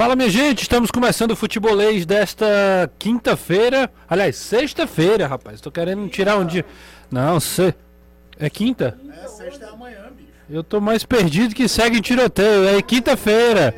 [0.00, 3.92] Fala, minha gente, estamos começando o futebolês desta quinta-feira.
[4.08, 5.60] Aliás, sexta-feira, rapaz.
[5.60, 6.64] Tô querendo tirar um dia.
[7.10, 7.74] Não, se...
[8.38, 8.98] é quinta?
[9.22, 10.30] É, sexta é amanhã, bicho.
[10.48, 12.66] Eu tô mais perdido que segue em tiroteio.
[12.66, 13.74] É quinta-feira.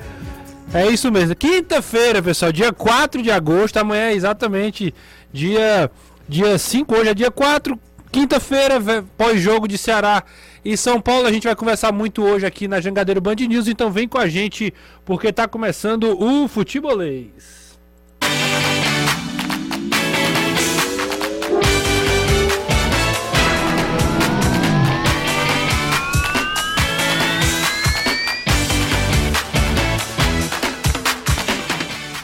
[0.73, 1.35] É isso mesmo.
[1.35, 3.79] Quinta-feira, pessoal, dia 4 de agosto.
[3.79, 4.95] Amanhã é exatamente
[5.33, 5.91] dia,
[6.29, 6.95] dia 5.
[6.95, 7.77] Hoje é dia 4.
[8.13, 8.79] Quinta-feira,
[9.17, 10.23] pós-jogo de Ceará
[10.63, 11.27] e São Paulo.
[11.27, 14.29] A gente vai conversar muito hoje aqui na Jangadeiro Band News, então vem com a
[14.29, 14.73] gente
[15.03, 17.73] porque está começando o Futebolês.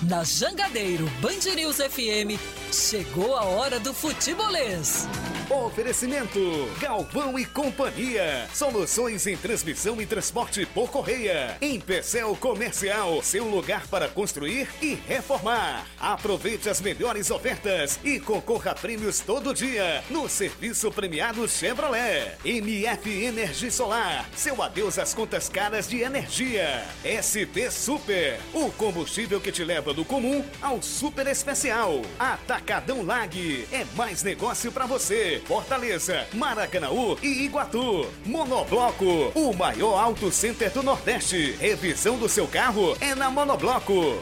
[0.03, 2.39] Na Jangadeiro Band News FM,
[2.71, 5.09] chegou a hora do futebolês.
[5.51, 6.39] Oferecimento:
[6.79, 8.47] Galvão e Companhia.
[8.53, 11.57] Soluções em transmissão e transporte por correia.
[11.63, 15.87] Em Pecel Comercial, seu lugar para construir e reformar.
[15.99, 22.37] Aproveite as melhores ofertas e concorra a prêmios todo dia no serviço premiado Chevrolet.
[22.45, 26.85] MF Energia Solar, seu adeus às contas caras de energia.
[27.03, 32.03] SP Super, o combustível que te leva do comum ao super especial.
[32.19, 35.38] Atacadão Lag é mais negócio para você.
[35.47, 38.07] Fortaleza, Maracanaú e Iguatu.
[38.25, 41.53] Monobloco, o maior auto center do Nordeste.
[41.61, 44.19] Revisão do seu carro é na Monobloco.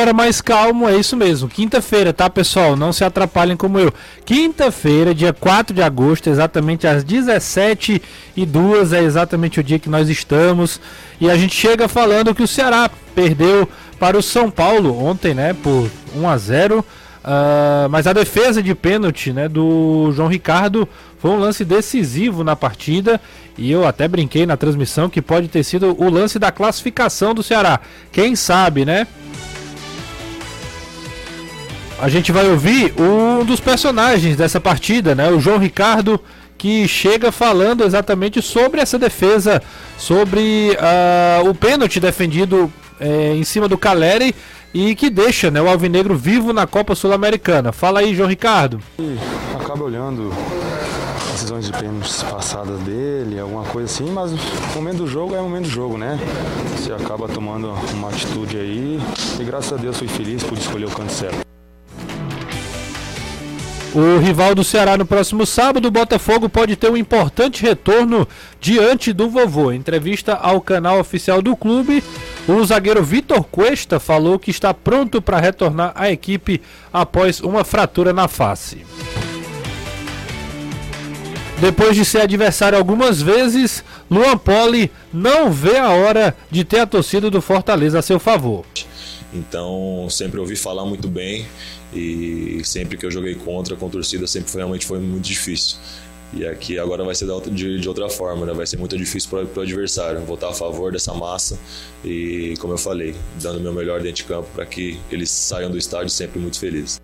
[0.00, 1.46] Agora mais calmo, é isso mesmo.
[1.46, 2.74] Quinta-feira, tá, pessoal?
[2.74, 3.92] Não se atrapalhem como eu.
[4.24, 8.00] Quinta-feira, dia 4 de agosto, exatamente às 17
[8.34, 10.80] e 2 é exatamente o dia que nós estamos.
[11.20, 13.68] E a gente chega falando que o Ceará perdeu
[13.98, 16.78] para o São Paulo ontem, né, por 1 a 0.
[16.78, 16.84] Uh,
[17.22, 20.88] ah, mas a defesa de pênalti, né, do João Ricardo
[21.18, 23.20] foi um lance decisivo na partida
[23.58, 27.42] e eu até brinquei na transmissão que pode ter sido o lance da classificação do
[27.42, 27.78] Ceará.
[28.10, 29.06] Quem sabe, né?
[32.00, 35.30] A gente vai ouvir um dos personagens dessa partida, né?
[35.30, 36.18] O João Ricardo,
[36.56, 39.62] que chega falando exatamente sobre essa defesa,
[39.98, 44.34] sobre uh, o pênalti defendido uh, em cima do Caleri
[44.72, 47.70] e que deixa né, o Alvinegro vivo na Copa Sul-Americana.
[47.70, 48.80] Fala aí, João Ricardo.
[49.60, 50.32] Acaba olhando
[51.32, 55.44] decisões de pênaltis passadas dele, alguma coisa assim, mas o momento do jogo é o
[55.44, 56.18] momento do jogo, né?
[56.76, 59.00] Você acaba tomando uma atitude aí
[59.38, 61.50] e graças a Deus fui feliz por escolher o canto certo.
[63.92, 68.26] O rival do Ceará no próximo sábado, o Botafogo pode ter um importante retorno
[68.60, 69.72] diante do vovô.
[69.72, 72.04] Em entrevista ao canal oficial do clube,
[72.46, 76.62] o zagueiro Vitor Cuesta falou que está pronto para retornar à equipe
[76.92, 78.86] após uma fratura na face.
[81.60, 86.86] Depois de ser adversário algumas vezes, Luan Poli não vê a hora de ter a
[86.86, 88.64] torcida do Fortaleza a seu favor.
[89.32, 91.46] Então, sempre ouvi falar muito bem
[91.92, 95.78] e sempre que eu joguei contra com torcida sempre foi, realmente foi muito difícil.
[96.32, 98.52] E aqui agora vai ser de, outra forma, né?
[98.52, 100.20] vai ser muito difícil para o adversário.
[100.20, 101.58] Vou estar a favor dessa massa
[102.04, 105.70] e, como eu falei, dando o meu melhor dentro de campo para que eles saiam
[105.70, 107.00] do estádio sempre muito felizes.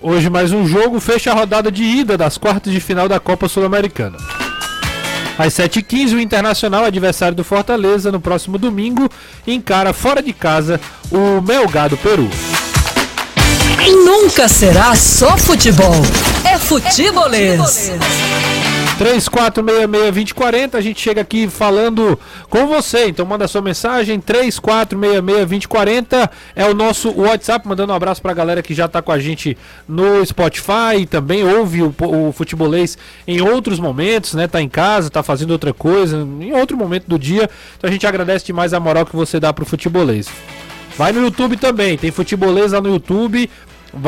[0.00, 3.48] Hoje mais um jogo fecha a rodada de ida das quartas de final da Copa
[3.48, 4.16] Sul-Americana.
[5.38, 9.08] Às 7h15, o Internacional, adversário do Fortaleza, no próximo domingo,
[9.46, 10.80] encara fora de casa
[11.12, 12.28] o Melgado Peru.
[14.04, 15.94] Nunca será só futebol.
[16.44, 17.60] É futebolês.
[17.60, 18.57] É futebolês.
[18.98, 22.18] 3466-2040, a gente chega aqui falando
[22.50, 23.06] com você.
[23.06, 28.74] Então manda sua mensagem, 3466-2040 é o nosso WhatsApp, mandando um abraço pra galera que
[28.74, 29.56] já tá com a gente
[29.86, 34.46] no Spotify, também ouve o, o futebolês em outros momentos, né?
[34.48, 37.48] Tá em casa, tá fazendo outra coisa, em outro momento do dia.
[37.76, 40.28] Então a gente agradece demais a moral que você dá pro futebolês.
[40.96, 43.48] Vai no YouTube também, tem futebolês lá no YouTube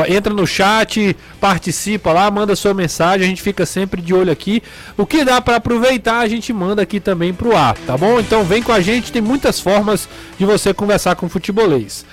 [0.07, 4.61] entra no chat, participa lá, manda sua mensagem, a gente fica sempre de olho aqui.
[4.97, 8.19] O que dá para aproveitar, a gente manda aqui também pro ar, tá bom?
[8.19, 10.07] Então vem com a gente, tem muitas formas
[10.37, 12.05] de você conversar com futebolês.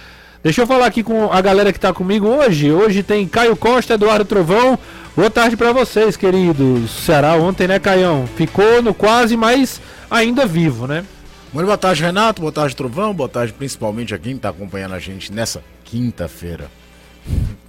[0.42, 2.70] Deixa eu falar aqui com a galera que tá comigo hoje.
[2.70, 4.78] Hoje tem Caio Costa, Eduardo Trovão.
[5.16, 6.92] Boa tarde para vocês, queridos.
[6.92, 8.24] Ceará ontem, né, Caião?
[8.36, 11.04] Ficou no quase, mas ainda vivo, né?
[11.52, 12.40] Muito boa tarde, Renato.
[12.40, 13.12] Boa tarde, Trovão.
[13.12, 16.70] Boa tarde, principalmente a quem está acompanhando a gente nessa quinta-feira.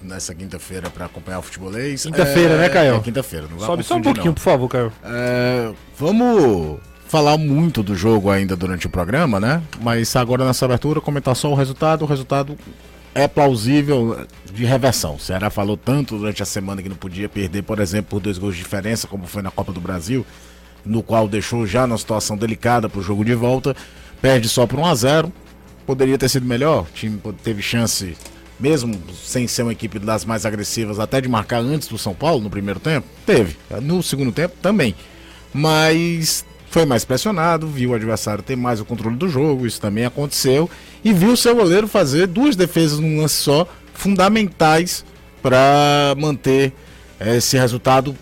[0.09, 2.03] Nessa quinta-feira para acompanhar o futebolês.
[2.03, 2.95] Quinta-feira, é, né, Caio?
[2.95, 3.47] É quinta-feira.
[3.59, 4.33] Sobe só um pouquinho, não.
[4.33, 4.91] por favor, Caio.
[5.03, 9.61] É, vamos falar muito do jogo ainda durante o programa, né?
[9.79, 12.01] Mas agora nessa abertura comentar só o resultado.
[12.01, 12.57] O resultado
[13.13, 15.13] é plausível de reversão.
[15.13, 18.39] O Ceará falou tanto durante a semana que não podia perder, por exemplo, por dois
[18.39, 20.25] gols de diferença, como foi na Copa do Brasil,
[20.83, 23.75] no qual deixou já numa situação delicada para o jogo de volta.
[24.19, 25.33] Perde só por 1 a 0
[25.85, 26.83] Poderia ter sido melhor.
[26.83, 28.15] O time teve chance,
[28.59, 32.41] mesmo sem ser uma equipe das mais agressivas, até de marcar antes do São Paulo
[32.41, 33.07] no primeiro tempo.
[33.25, 33.55] Teve.
[33.81, 34.95] No segundo tempo também.
[35.53, 40.05] Mas foi mais pressionado, viu o adversário ter mais o controle do jogo, isso também
[40.05, 40.69] aconteceu,
[41.03, 45.03] e viu o seu goleiro fazer duas defesas num lance só, fundamentais
[45.41, 46.73] para manter
[47.19, 48.15] eh, esse resultado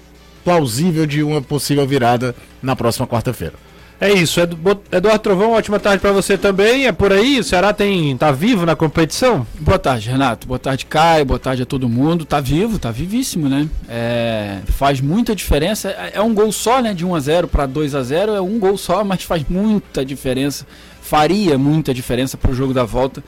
[0.45, 3.66] plausível de uma possível virada na próxima quarta-feira.
[3.99, 6.85] É isso, Eduardo Trovão, ótima tarde pra você também.
[6.85, 9.45] É por aí, o Ceará tem tá vivo na competição?
[9.59, 10.47] Boa tarde, Renato.
[10.47, 11.25] Boa tarde, Caio.
[11.25, 12.23] Boa tarde a todo mundo.
[12.23, 13.67] Tá vivo, tá vivíssimo, né?
[13.89, 15.89] É, faz muita diferença.
[15.89, 16.93] É é um gol só, né?
[16.93, 20.05] De 1 a 0 para 2 a 0 é um gol só, mas faz muita
[20.05, 20.67] diferença.
[21.01, 23.23] Faria muita diferença pro jogo da volta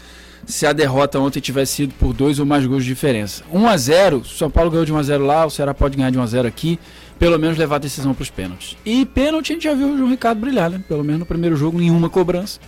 [0.45, 3.43] se a derrota ontem tivesse sido por dois ou mais gols de diferença.
[3.51, 6.09] 1 a 0 São Paulo ganhou de 1 a 0 lá, o Ceará pode ganhar
[6.09, 6.79] de 1 a 0 aqui.
[7.19, 8.77] Pelo menos levar a decisão para os pênaltis.
[8.85, 10.81] E pênalti a gente já viu o João Ricardo brilhar, né?
[10.87, 12.59] Pelo menos no primeiro jogo, nenhuma cobrança.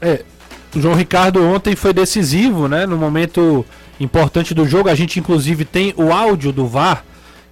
[0.00, 0.24] É,
[0.74, 2.86] o João Ricardo ontem foi decisivo, né?
[2.86, 3.64] No momento
[4.00, 4.88] importante do jogo.
[4.88, 7.04] A gente, inclusive, tem o áudio do VAR,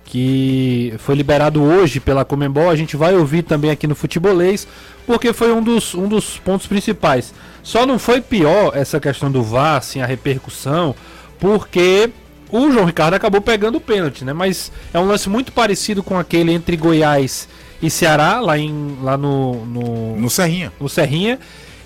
[0.05, 2.71] que foi liberado hoje pela Comembol.
[2.71, 4.67] A gente vai ouvir também aqui no Futebolês,
[5.07, 7.35] porque foi um dos, um dos pontos principais.
[7.63, 10.95] Só não foi pior essa questão do VAR, assim, a repercussão,
[11.39, 12.11] porque
[12.51, 14.33] o João Ricardo acabou pegando o pênalti, né?
[14.33, 17.49] Mas é um lance muito parecido com aquele entre Goiás
[17.83, 20.73] e Ceará, lá, em, lá no, no, No Serrinha.
[20.81, 21.39] no Serrinha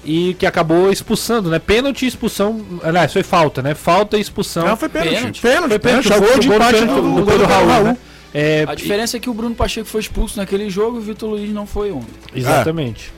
[0.04, 1.58] e que acabou expulsando, né?
[1.60, 2.60] Pênalti e expulsão.
[2.82, 3.74] Aliás, foi falta, né?
[3.74, 4.66] Falta e expulsão.
[4.66, 5.14] Não, foi pênalti.
[5.14, 5.40] Pênalti.
[5.40, 6.08] Pênalti, Foi pênalti.
[6.08, 7.96] pênalti, de gol do empate pênalti do, do Pedro Raul, né?
[8.34, 11.28] É, A diferença é que o Bruno Pacheco foi expulso naquele jogo e o Vitor
[11.30, 12.08] Luiz não foi ontem.
[12.34, 13.12] Exatamente.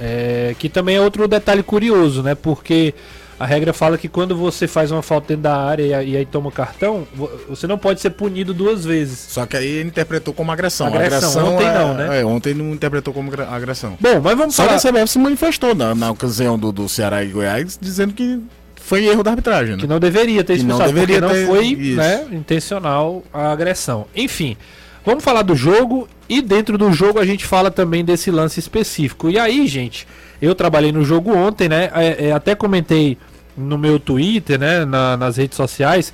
[0.00, 2.34] É, que também é outro detalhe curioso, né?
[2.34, 2.94] Porque
[3.40, 6.16] a regra fala que quando você faz uma falta dentro da área e, aí- e
[6.16, 9.18] aí toma cartão, vo- você não pode ser punido duas vezes.
[9.30, 10.86] Só que aí ele interpretou como agressão.
[10.88, 12.20] Agressão, ontem é- não, né?
[12.20, 13.96] É, ontem não interpretou como agressão.
[14.00, 16.88] Bom, mas vamos Só que falar a CBF se manifestou na, na ocasião do, do
[16.88, 18.40] Ceará e Goiás, dizendo que
[18.76, 19.80] foi erro da arbitragem, né?
[19.80, 23.52] que não deveria ter Que não expulsado, deveria porque ter- não foi né, intencional a
[23.52, 24.06] agressão.
[24.16, 24.56] Enfim,
[25.04, 29.30] vamos falar do jogo e dentro do jogo a gente fala também desse lance específico.
[29.30, 30.06] E aí, gente,
[30.40, 31.90] eu trabalhei no jogo ontem, né?
[31.94, 33.16] é, é, até comentei
[33.58, 36.12] no meu Twitter, né, na- nas redes sociais,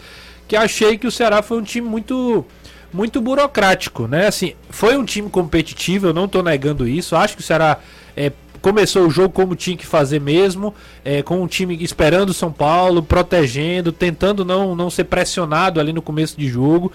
[0.49, 2.45] que achei que o Ceará foi um time muito
[2.93, 4.29] muito burocrático, né?
[4.29, 7.17] Assim, foi um time competitivo, eu não tô negando isso.
[7.17, 7.79] Acho que o Ceará
[8.17, 8.31] é,
[8.63, 10.73] começou o jogo como tinha que fazer mesmo,
[11.05, 15.93] é, com o time esperando o São Paulo, protegendo, tentando não, não ser pressionado ali
[15.93, 16.93] no começo de jogo.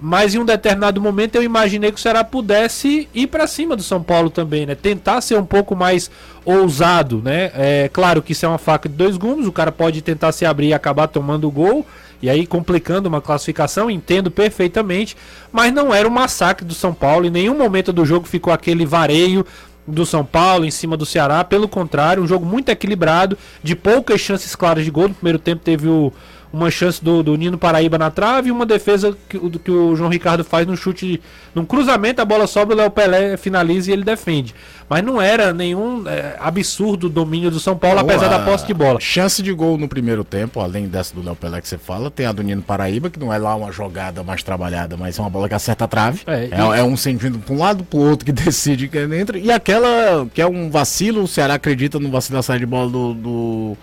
[0.00, 3.82] Mas em um determinado momento eu imaginei que o Ceará pudesse ir para cima do
[3.82, 4.74] São Paulo também, né?
[4.74, 6.10] Tentar ser um pouco mais
[6.44, 7.50] ousado, né?
[7.54, 10.44] É claro que isso é uma faca de dois gumes, o cara pode tentar se
[10.44, 11.86] abrir e acabar tomando o gol,
[12.20, 15.16] e aí complicando uma classificação, entendo perfeitamente,
[15.50, 18.84] mas não era um massacre do São Paulo, em nenhum momento do jogo ficou aquele
[18.84, 19.46] vareio
[19.86, 24.20] do São Paulo em cima do Ceará, pelo contrário, um jogo muito equilibrado, de poucas
[24.20, 25.08] chances claras de gol.
[25.08, 26.12] No primeiro tempo teve o,
[26.56, 29.94] uma chance do, do Nino Paraíba na trave e uma defesa que, o- que o
[29.96, 31.20] João Ricardo faz no chute,
[31.54, 34.54] num cruzamento, a bola sobra, o Léo Pelé finaliza e ele defende.
[34.88, 39.00] Mas não era nenhum é, absurdo domínio do São Paulo, apesar da posse de bola.
[39.00, 42.24] Chance de gol no primeiro tempo, além dessa do Léo Pelé que você fala, tem
[42.26, 45.30] a do Nino Paraíba, que não é lá uma jogada mais trabalhada, mas é uma
[45.30, 46.20] bola que acerta a trave.
[46.26, 49.12] É, É, e- é um sentido para um lado, para o outro que decide quem
[49.14, 49.36] entra.
[49.38, 52.88] E aquela que é um vacilo, o Ceará acredita no vacilo da saída de bola
[52.88, 53.76] do, do,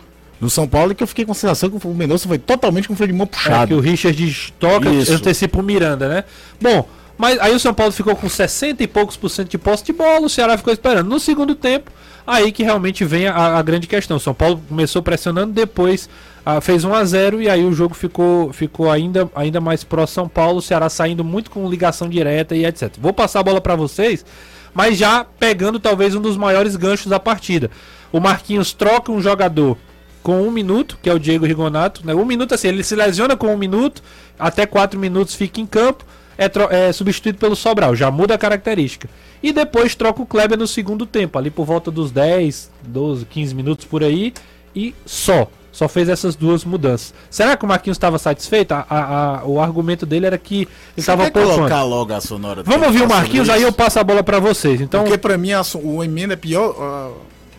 [0.44, 2.94] do São Paulo, que eu fiquei com a sensação que o Mendonça foi totalmente com
[2.94, 3.78] o freio de mão É, que puxado.
[3.78, 6.24] o Richard toca, antecipa o Miranda, né?
[6.62, 6.86] Bom,
[7.18, 9.94] mas aí o São Paulo ficou com 60 e poucos por cento de posse de
[9.94, 11.08] bola, o Ceará ficou esperando.
[11.08, 11.90] No segundo tempo,
[12.28, 14.18] aí que realmente vem a, a grande questão.
[14.18, 16.10] O São Paulo começou pressionando, depois
[16.46, 20.06] ah, fez 1 a 0 e aí o jogo ficou, ficou ainda, ainda mais pró
[20.06, 22.92] São Paulo, o Ceará saindo muito com ligação direta e etc.
[23.00, 24.26] Vou passar a bola para vocês,
[24.74, 27.72] mas já pegando talvez um dos maiores ganchos da partida.
[28.12, 29.78] O Marquinhos troca um jogador
[30.24, 32.02] com um minuto, que é o Diego Rigonato.
[32.06, 32.16] Né?
[32.16, 34.02] Um minuto assim, ele se lesiona com um minuto,
[34.40, 36.04] até quatro minutos fica em campo,
[36.38, 39.08] é, tro- é substituído pelo Sobral, já muda a característica.
[39.44, 43.54] E depois troca o Kleber no segundo tempo, ali por volta dos 10, 12, 15
[43.54, 44.34] minutos por aí,
[44.76, 45.48] e só.
[45.72, 47.16] Só fez essas duas mudanças.
[47.32, 48.74] Será que o Marquinhos estava satisfeito?
[48.74, 52.62] A- a- a- o argumento dele era que ele estava colocar logo a sonora?
[52.62, 54.80] Vamos ouvir o Marquinhos, aí eu passo a bola para vocês.
[54.80, 56.76] Então, Porque pra mim a o emenda é pior.
[56.80, 57.12] ah,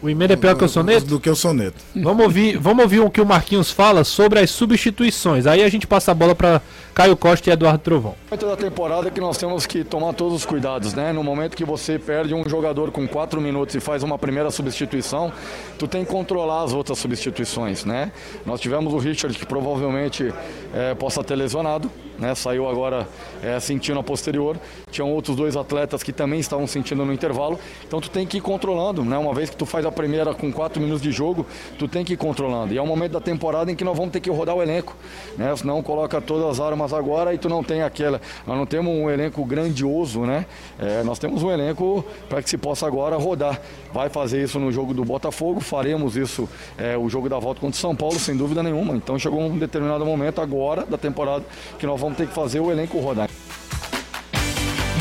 [0.05, 1.07] O emenda é pior que o soneto?
[1.07, 1.83] Do que o soneto.
[1.97, 5.47] Vamos ouvir, vamos ouvir o que o Marquinhos fala sobre as substituições.
[5.47, 6.61] Aí a gente passa a bola para
[6.95, 8.15] Caio Costa e Eduardo Trovão.
[8.35, 11.13] Momento da temporada que nós temos que tomar todos os cuidados, né?
[11.13, 15.33] No momento que você perde um jogador com 4 minutos e faz uma primeira substituição,
[15.79, 18.11] tu tem que controlar as outras substituições, né?
[18.45, 20.35] Nós tivemos o Richard que provavelmente
[20.75, 21.89] é, possa ter lesionado,
[22.19, 22.35] né?
[22.35, 23.07] Saiu agora
[23.43, 24.57] é, sentindo a posterior.
[24.91, 27.59] Tinham outros dois atletas que também estavam sentindo no intervalo.
[27.87, 29.17] Então tu tem que ir controlando, né?
[29.17, 31.47] Uma vez que tu faz a primeira com 4 minutos de jogo,
[31.79, 32.75] tu tem que ir controlando.
[32.75, 34.97] E é o momento da temporada em que nós vamos ter que rodar o elenco,
[35.37, 35.55] né?
[35.57, 38.21] Senão coloca todas as armas agora e tu não tem aquela.
[38.47, 40.47] Nós não temos um elenco grandioso, né?
[40.79, 43.61] É, nós temos um elenco para que se possa agora rodar.
[43.93, 47.77] Vai fazer isso no jogo do Botafogo, faremos isso é, o jogo da volta contra
[47.77, 48.95] o São Paulo, sem dúvida nenhuma.
[48.95, 51.45] Então chegou um determinado momento agora da temporada
[51.79, 53.29] que nós vamos ter que fazer o elenco rodar.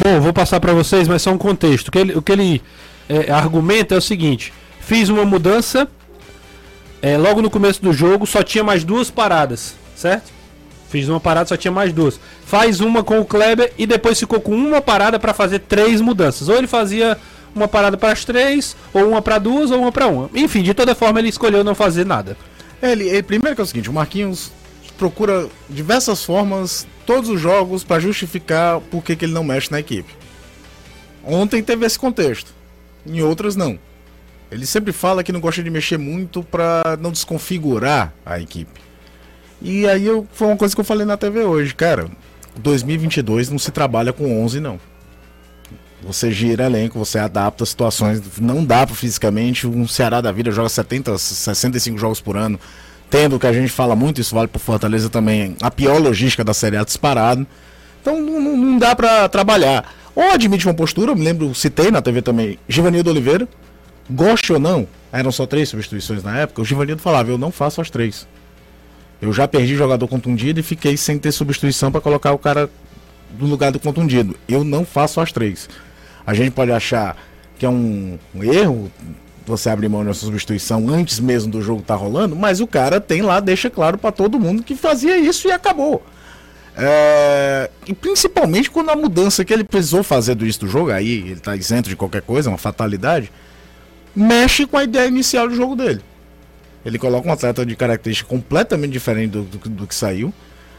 [0.03, 1.87] Bom, vou passar para vocês, mas só um contexto.
[1.87, 2.61] O que ele, o que ele
[3.07, 5.87] é, argumenta é o seguinte: fiz uma mudança
[7.01, 10.31] é, logo no começo do jogo, só tinha mais duas paradas, certo?
[10.93, 12.19] Fiz uma parada, só tinha mais duas.
[12.45, 16.47] Faz uma com o Kleber e depois ficou com uma parada para fazer três mudanças.
[16.49, 17.17] Ou ele fazia
[17.55, 20.29] uma parada para as três, ou uma para duas, ou uma para uma.
[20.35, 22.37] Enfim, de toda forma ele escolheu não fazer nada.
[22.79, 24.51] Ele, ele- primeiro que é o seguinte, o Marquinhos
[24.95, 29.79] procura diversas formas, todos os jogos, para justificar por que que ele não mexe na
[29.79, 30.13] equipe.
[31.23, 32.53] Ontem teve esse contexto,
[33.03, 33.79] em outras não.
[34.51, 38.79] Ele sempre fala que não gosta de mexer muito para não desconfigurar a equipe.
[39.63, 42.07] E aí eu, foi uma coisa que eu falei na TV hoje, cara.
[42.57, 44.79] 2022 não se trabalha com 11 não.
[46.03, 49.65] Você gira elenco, você adapta situações, não dá para fisicamente.
[49.65, 52.59] Um Ceará da vida joga 70, 65 jogos por ano,
[53.09, 56.53] tendo que a gente fala muito, isso vale pro Fortaleza também, a pior logística da
[56.53, 57.47] Série A disparado.
[58.01, 59.89] Então não, não- dá para trabalhar.
[60.13, 63.47] Ou admite uma postura, eu me lembro, citei na TV também, Givanildo Oliveira,
[64.09, 67.79] goste ou não, eram só três substituições na época, o Givanildo falava, eu não faço
[67.81, 68.27] as três.
[69.23, 72.69] Eu já perdi jogador contundido e fiquei sem ter substituição para colocar o cara
[73.39, 74.35] no lugar do contundido.
[74.49, 75.69] Eu não faço as três.
[76.27, 77.15] A gente pode achar
[77.57, 78.91] que é um, um erro
[79.45, 83.21] você abrir mão dessa substituição antes mesmo do jogo estar rolando, mas o cara tem
[83.21, 86.03] lá, deixa claro para todo mundo que fazia isso e acabou.
[86.75, 91.29] É, e principalmente quando a mudança que ele precisou fazer do início do jogo, aí
[91.29, 93.31] ele tá isento de qualquer coisa, é uma fatalidade,
[94.13, 96.01] mexe com a ideia inicial do jogo dele.
[96.85, 100.33] Ele coloca um atleta de característica completamente diferente do, do- do que saiu.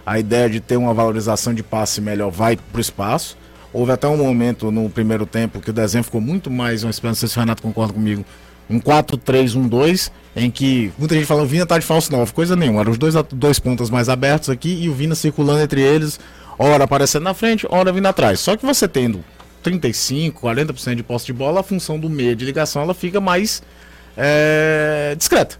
[0.05, 3.37] A ideia de ter uma valorização de passe melhor vai pro espaço.
[3.73, 7.23] Houve até um momento no primeiro tempo que o desenho ficou muito mais, uma espécie,
[7.25, 8.25] não se o Renato concorda comigo,
[8.71, 12.81] um 4-3-1-2, em que muita gente fala o Vina tá de falso 9, coisa nenhuma.
[12.81, 16.21] Eram os dois, dois pontas mais abertos aqui e o Vina circulando entre eles,
[16.59, 18.41] ora aparecendo na frente, ora vindo atrás.
[18.41, 19.25] Só que você tendo
[19.63, 23.63] 35, 40% de posse de bola, a função do meio de ligação ela fica mais
[24.17, 25.57] é, discreta.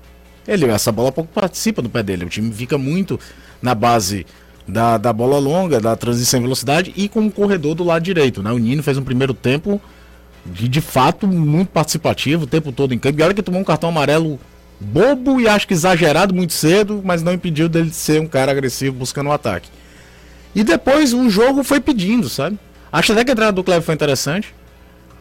[0.47, 2.25] Ele, essa bola pouco participa do pé dele.
[2.25, 3.19] O time fica muito
[3.63, 4.27] na base
[4.67, 8.43] da, da bola longa, da transição em velocidade e com o corredor do lado direito.
[8.43, 8.51] Né?
[8.53, 9.81] O Nino fez um primeiro tempo
[10.45, 13.21] de, de fato muito participativo, o tempo todo em campo.
[13.21, 14.39] E olha que tomou um cartão amarelo
[14.79, 18.53] bobo e acho que exagerado muito cedo, mas não impediu dele de ser um cara
[18.53, 19.69] agressivo buscando o ataque.
[20.55, 22.59] E depois o jogo foi pedindo, sabe?
[22.93, 24.55] Acho até que a entrada do Cleber foi interessante.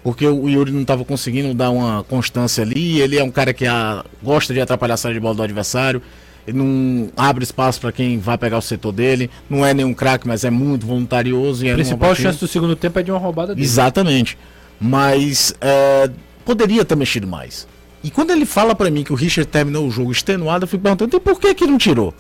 [0.04, 3.00] Porque o Yuri não estava conseguindo dar uma constância ali.
[3.00, 6.02] Ele é um cara que ah, gosta de atrapalhar a saída de bola do adversário.
[6.46, 9.30] Ele não abre espaço para quem vai pegar o setor dele.
[9.50, 11.64] Não é nenhum craque, mas é muito voluntarioso.
[11.64, 13.66] E A é numa principal chance do segundo tempo é de uma roubada dele.
[13.66, 14.38] Exatamente.
[14.80, 16.10] Mas é,
[16.44, 17.66] poderia ter mexido mais.
[18.04, 20.84] E quando ele fala pra mim que o Richard terminou o jogo extenuado, eu fico
[20.84, 22.14] perguntando, e por que que não tirou?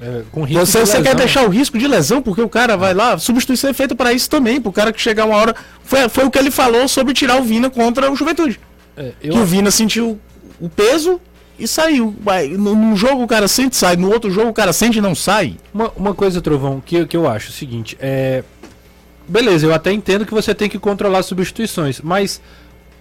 [0.00, 2.76] É, com risco Você, de você quer deixar o risco de lesão, porque o cara
[2.76, 5.54] vai lá, substituição é feita para isso também, pro cara que chegar uma hora.
[5.82, 8.60] Foi, foi o que ele falou sobre tirar o Vina contra o Juventude.
[8.96, 10.20] É, Que o eu, Vina sentiu
[10.60, 11.20] o peso
[11.58, 12.14] e saiu.
[12.58, 15.14] Num jogo o cara sente e sai, no outro jogo o cara sente e não
[15.14, 15.56] sai.
[15.72, 18.44] uma, uma coisa, Trovão, que, que eu acho é o seguinte: é.
[19.28, 22.40] Beleza, eu até entendo que você tem que controlar as substituições, mas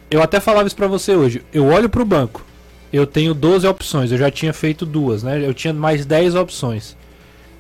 [0.10, 1.44] eu até falava isso pra você hoje.
[1.54, 2.44] Eu olho pro banco,
[2.96, 5.46] eu tenho 12 opções, eu já tinha feito duas, né?
[5.46, 6.96] Eu tinha mais 10 opções.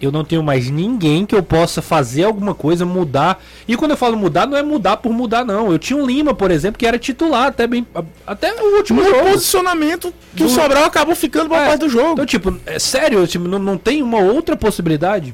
[0.01, 3.41] Eu não tenho mais ninguém que eu possa fazer alguma coisa, mudar.
[3.65, 5.71] E quando eu falo mudar, não é mudar por mudar, não.
[5.71, 7.87] Eu tinha um Lima, por exemplo, que era titular até bem.
[8.27, 9.29] Até o último No jogo.
[9.31, 12.11] posicionamento que o Do- Sobral acabou ficando pra É, parte do jogo.
[12.11, 15.33] Então, tipo, é sério, tipo, não, não tem uma outra possibilidade?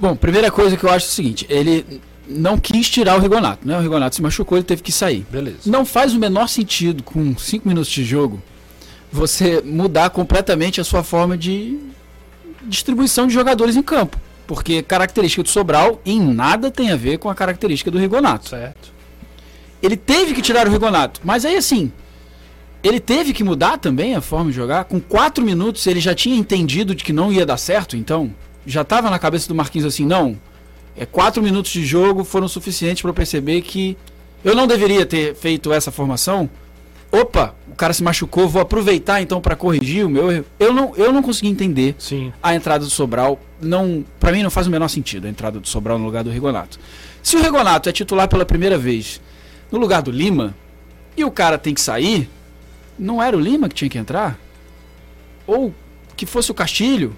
[0.00, 3.66] Bom, primeira coisa que eu acho é o seguinte: ele não quis tirar o Rigonato,
[3.66, 3.76] né?
[3.76, 5.26] O Rigonato se machucou, ele teve que sair.
[5.30, 5.58] Beleza.
[5.66, 8.40] Não faz o menor sentido, com 5 minutos de jogo,
[9.12, 11.78] você mudar completamente a sua forma de
[12.62, 14.18] distribuição de jogadores em campo.
[14.46, 18.48] Porque característica do Sobral em nada tem a ver com a característica do Rigonato.
[18.48, 18.92] Certo.
[19.82, 21.90] Ele teve que tirar o Rigonato, mas aí assim,
[22.82, 24.84] ele teve que mudar também a forma de jogar.
[24.84, 28.32] Com quatro minutos ele já tinha entendido de que não ia dar certo, então
[28.66, 30.36] já estava na cabeça do Marquinhos assim, não.
[30.96, 33.96] É quatro minutos de jogo foram suficientes para perceber que
[34.44, 36.48] eu não deveria ter feito essa formação.
[37.12, 40.44] Opa, o cara se machucou, vou aproveitar então para corrigir o meu erro.
[40.58, 42.32] Eu não, eu não consegui entender Sim.
[42.42, 43.40] a entrada do Sobral.
[43.60, 46.30] Não, para mim não faz o menor sentido a entrada do Sobral no lugar do
[46.30, 46.78] Rigonato.
[47.22, 49.20] Se o Rigonato é titular pela primeira vez
[49.70, 50.54] no lugar do Lima
[51.16, 52.28] e o cara tem que sair,
[52.98, 54.38] não era o Lima que tinha que entrar?
[55.46, 55.74] Ou
[56.16, 57.16] que fosse o Castilho?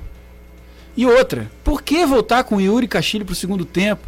[0.97, 4.07] E outra, por que voltar com o Yuri Castilho pro segundo tempo?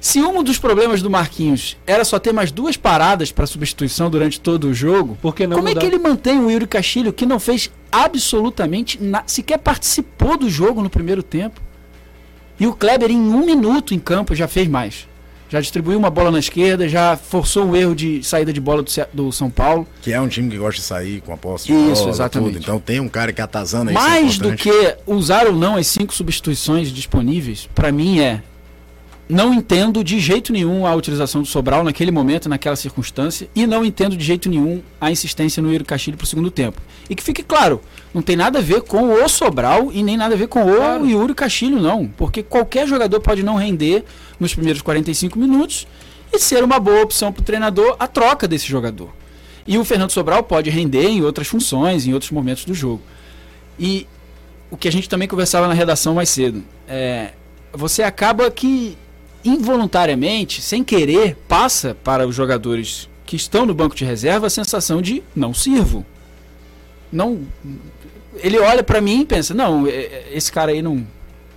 [0.00, 4.40] Se um dos problemas do Marquinhos era só ter mais duas paradas para substituição durante
[4.40, 5.18] todo o jogo,
[5.56, 5.80] como mudar?
[5.80, 10.48] é que ele mantém o Yuri Castilho que não fez absolutamente nada, sequer participou do
[10.48, 11.60] jogo no primeiro tempo?
[12.58, 15.06] E o Kleber em um minuto em campo já fez mais.
[15.50, 18.90] Já distribuiu uma bola na esquerda, já forçou um erro de saída de bola do,
[19.12, 19.84] do São Paulo.
[20.00, 22.52] Que é um time que gosta de sair com a posse de Isso, bola, exatamente.
[22.52, 22.62] tudo.
[22.62, 24.00] Então tem um cara que atazana isso.
[24.00, 24.62] é Mais do importante.
[24.70, 28.42] que usar ou não as cinco substituições disponíveis, pra mim é.
[29.30, 33.84] Não entendo de jeito nenhum a utilização do Sobral naquele momento, naquela circunstância, e não
[33.84, 36.82] entendo de jeito nenhum a insistência no Yuri Castilho pro segundo tempo.
[37.08, 37.80] E que fique claro,
[38.12, 41.06] não tem nada a ver com o Sobral e nem nada a ver com o
[41.06, 42.08] Yuri Castilho, não.
[42.08, 44.02] Porque qualquer jogador pode não render
[44.40, 45.86] nos primeiros 45 minutos
[46.32, 49.10] e ser uma boa opção pro treinador a troca desse jogador.
[49.64, 53.02] E o Fernando Sobral pode render em outras funções, em outros momentos do jogo.
[53.78, 54.08] E
[54.72, 57.30] o que a gente também conversava na redação mais cedo, é,
[57.72, 58.98] você acaba que
[59.44, 65.00] involuntariamente, sem querer, passa para os jogadores que estão no banco de reserva a sensação
[65.00, 66.04] de não sirvo.
[67.12, 67.40] Não,
[68.36, 71.06] ele olha para mim e pensa, não, é- é- esse cara aí não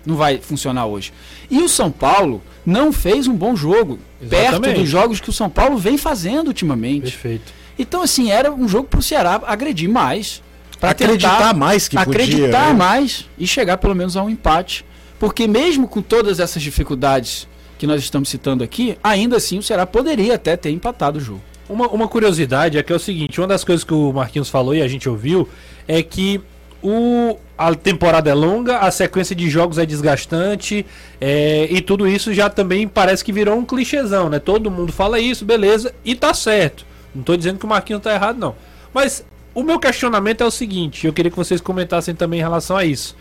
[0.05, 1.13] não vai funcionar hoje.
[1.49, 4.79] E o São Paulo não fez um bom jogo, perto Exatamente.
[4.81, 7.03] dos jogos que o São Paulo vem fazendo ultimamente.
[7.03, 7.53] Perfeito.
[7.79, 10.43] Então, assim, era um jogo pro Ceará agredir mais.
[10.77, 12.73] Pra Acreditar tentar mais que podia, Acreditar né?
[12.73, 14.83] mais e chegar pelo menos a um empate.
[15.17, 17.47] Porque mesmo com todas essas dificuldades
[17.83, 21.41] que nós estamos citando aqui, ainda assim o Ceará poderia até ter empatado o jogo.
[21.67, 24.73] Uma, uma curiosidade é que é o seguinte, uma das coisas que o Marquinhos falou
[24.73, 25.49] e a gente ouviu
[25.85, 26.39] é que
[26.81, 30.85] o, a temporada é longa, a sequência de jogos é desgastante
[31.19, 34.39] é, e tudo isso já também parece que virou um clichêzão, né?
[34.39, 36.85] Todo mundo fala isso, beleza, e tá certo.
[37.13, 38.55] Não tô dizendo que o Marquinhos tá errado, não.
[38.93, 42.77] Mas o meu questionamento é o seguinte, eu queria que vocês comentassem também em relação
[42.77, 43.13] a isso.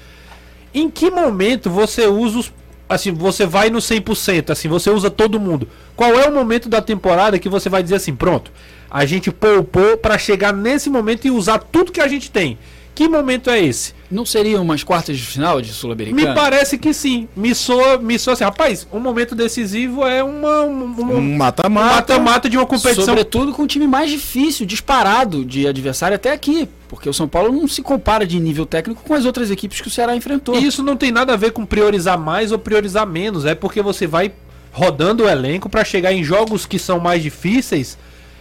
[0.73, 2.53] Em que momento você usa os.
[2.93, 5.69] Assim, você vai no 100%, assim, você usa todo mundo.
[5.97, 8.51] Qual é o momento da temporada que você vai dizer assim, pronto,
[8.91, 12.59] a gente poupou pra chegar nesse momento e usar tudo que a gente tem?
[12.95, 13.95] Que momento é esse?
[14.11, 16.35] Não seriam umas quartas de final de Me Sul-Americana?
[16.35, 17.27] parece que sim.
[17.35, 21.37] Me soa, me soa assim, rapaz, um momento decisivo é uma, um, um- Um um
[21.39, 21.95] mata-mata.
[21.95, 23.05] mata-mata de uma competição.
[23.07, 26.69] Sobretudo com o time mais difícil, disparado de adversário até aqui.
[26.87, 29.89] Porque o São Paulo não se compara de nível técnico com as outras equipes que
[29.89, 30.55] o Ceará enfrentou.
[30.55, 33.47] E isso não tem nada a ver com priorizar mais ou priorizar menos.
[33.47, 34.33] É porque você vai
[34.71, 37.97] rodando o elenco pra chegar em jogos que são mais difíceis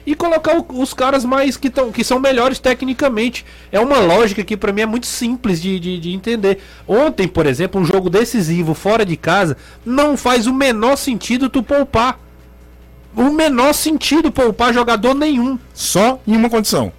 [0.06, 3.46] e colocar o- os caras mais que, tão, que são melhores tecnicamente.
[3.72, 6.60] É uma lógica que pra mim é muito simples de, de, de entender.
[6.88, 11.62] Ontem, por exemplo, um jogo decisivo fora de casa não faz o menor sentido tu
[11.64, 12.20] poupar.
[13.16, 15.60] O menor sentido poupar jogador nenhum.
[15.74, 16.92] Só em uma condição.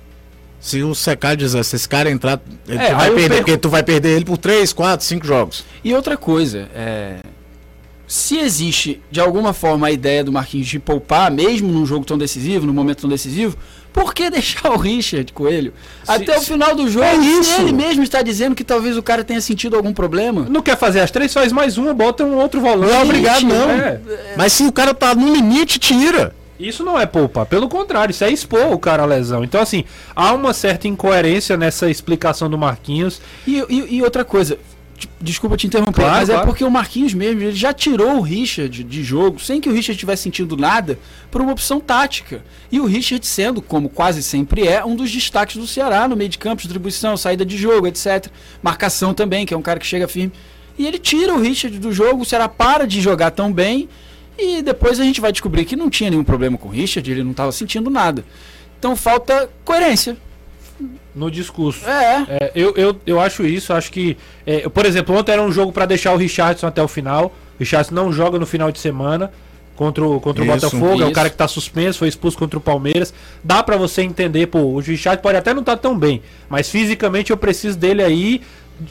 [0.60, 3.68] Se o Secar dizer, se esse cara entrar, ele É, vai perder, perco- porque tu
[3.68, 5.64] vai perder ele por 3, 4, 5 jogos.
[5.82, 7.16] E outra coisa, é,
[8.06, 12.18] se existe de alguma forma a ideia do Marquinhos de poupar, mesmo num jogo tão
[12.18, 13.56] decisivo, num momento tão decisivo,
[13.92, 15.72] por que deixar o Richard Coelho
[16.06, 17.04] até o final do jogo?
[17.04, 17.60] É se isso.
[17.60, 20.46] ele mesmo está dizendo que talvez o cara tenha sentido algum problema.
[20.48, 22.90] Não quer fazer as três, faz mais uma, bota um outro volante.
[22.92, 23.70] Não é obrigado, não.
[23.70, 24.00] É.
[24.36, 26.34] Mas se o cara tá no limite, tira.
[26.60, 29.42] Isso não é poupar, pelo contrário, isso é expor o cara à lesão.
[29.42, 29.82] Então, assim,
[30.14, 33.20] há uma certa incoerência nessa explicação do Marquinhos.
[33.46, 34.56] E, e- e outra coisa,
[35.20, 36.48] desculpa te interromper, Claro, mas é claro.
[36.48, 39.98] porque o Marquinhos mesmo, ele já tirou o Richard de jogo, sem que o Richard
[39.98, 40.98] tivesse sentindo nada,
[41.30, 42.44] por uma opção tática.
[42.70, 46.30] E o Richard sendo, como quase sempre é, um dos destaques do Ceará no meio
[46.30, 48.28] de campo, distribuição, saída de jogo, etc.
[48.62, 50.32] Marcação também, que é um cara que chega firme.
[50.78, 53.88] E ele tira o Richard do jogo, o Ceará para de jogar tão bem,
[54.38, 57.22] e depois a gente vai descobrir que não tinha nenhum problema com o Richard, ele
[57.22, 58.24] não estava sentindo nada.
[58.78, 60.16] Então falta coerência.
[61.14, 61.86] No discurso.
[61.86, 62.24] É.
[62.28, 64.16] É, eu, eu, eu acho isso, acho que.
[64.46, 67.26] é, por exemplo, ontem era um jogo pra deixar o Richardson até o final.
[67.26, 69.30] O Richardson não joga no final de semana
[69.76, 71.12] contra o, contra o Isso, Botafogo, é o isso.
[71.12, 73.12] cara que tá suspenso, foi expulso contra o Palmeiras.
[73.42, 77.30] Dá pra você entender, pô, o Richardson pode até não estar tão bem, mas fisicamente
[77.30, 78.40] eu preciso dele aí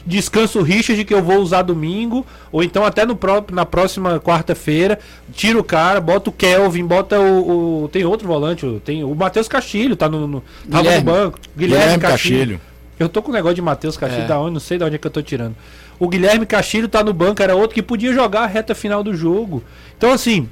[0.06, 4.18] descanso o Richard que eu vou usar domingo, ou então até no próprio, na próxima
[4.20, 4.98] quarta-feira,
[5.32, 9.14] tira o cara, bota o Kelvin, bota o, o- tem outro volante, o- tem o
[9.14, 11.04] Matheus Castilho, tá no, no tava Guilherme.
[11.04, 12.36] no banco, Guilherme, Guilherme Castilho.
[12.38, 12.60] Castilho.
[12.98, 14.28] Eu tô com o negócio de Matheus Castilho É.
[14.28, 15.56] da onde, não sei de onde é que eu tô tirando.
[15.98, 19.14] O Guilherme Castilho tá no banco, era outro que podia jogar a reta final do
[19.14, 19.62] jogo.
[19.98, 20.48] Então assim,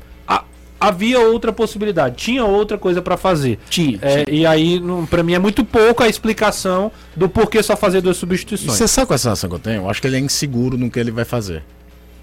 [0.81, 3.59] havia outra possibilidade, tinha outra coisa pra fazer.
[3.69, 3.99] Tinha.
[4.01, 8.17] É, e aí, pra mim, é muito pouco a explicação do porquê só fazer duas
[8.17, 8.77] substituições.
[8.77, 9.83] Você sabe qual é a sensação que eu tenho?
[9.83, 11.63] Eu acho que ele é inseguro no que ele vai fazer.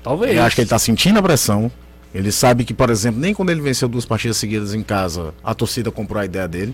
[0.03, 0.35] Talvez.
[0.35, 1.71] Eu acho que ele tá sentindo a pressão.
[2.13, 5.53] Ele sabe que, por exemplo, nem quando ele venceu duas partidas seguidas em casa, a
[5.53, 6.73] torcida comprou a ideia dele.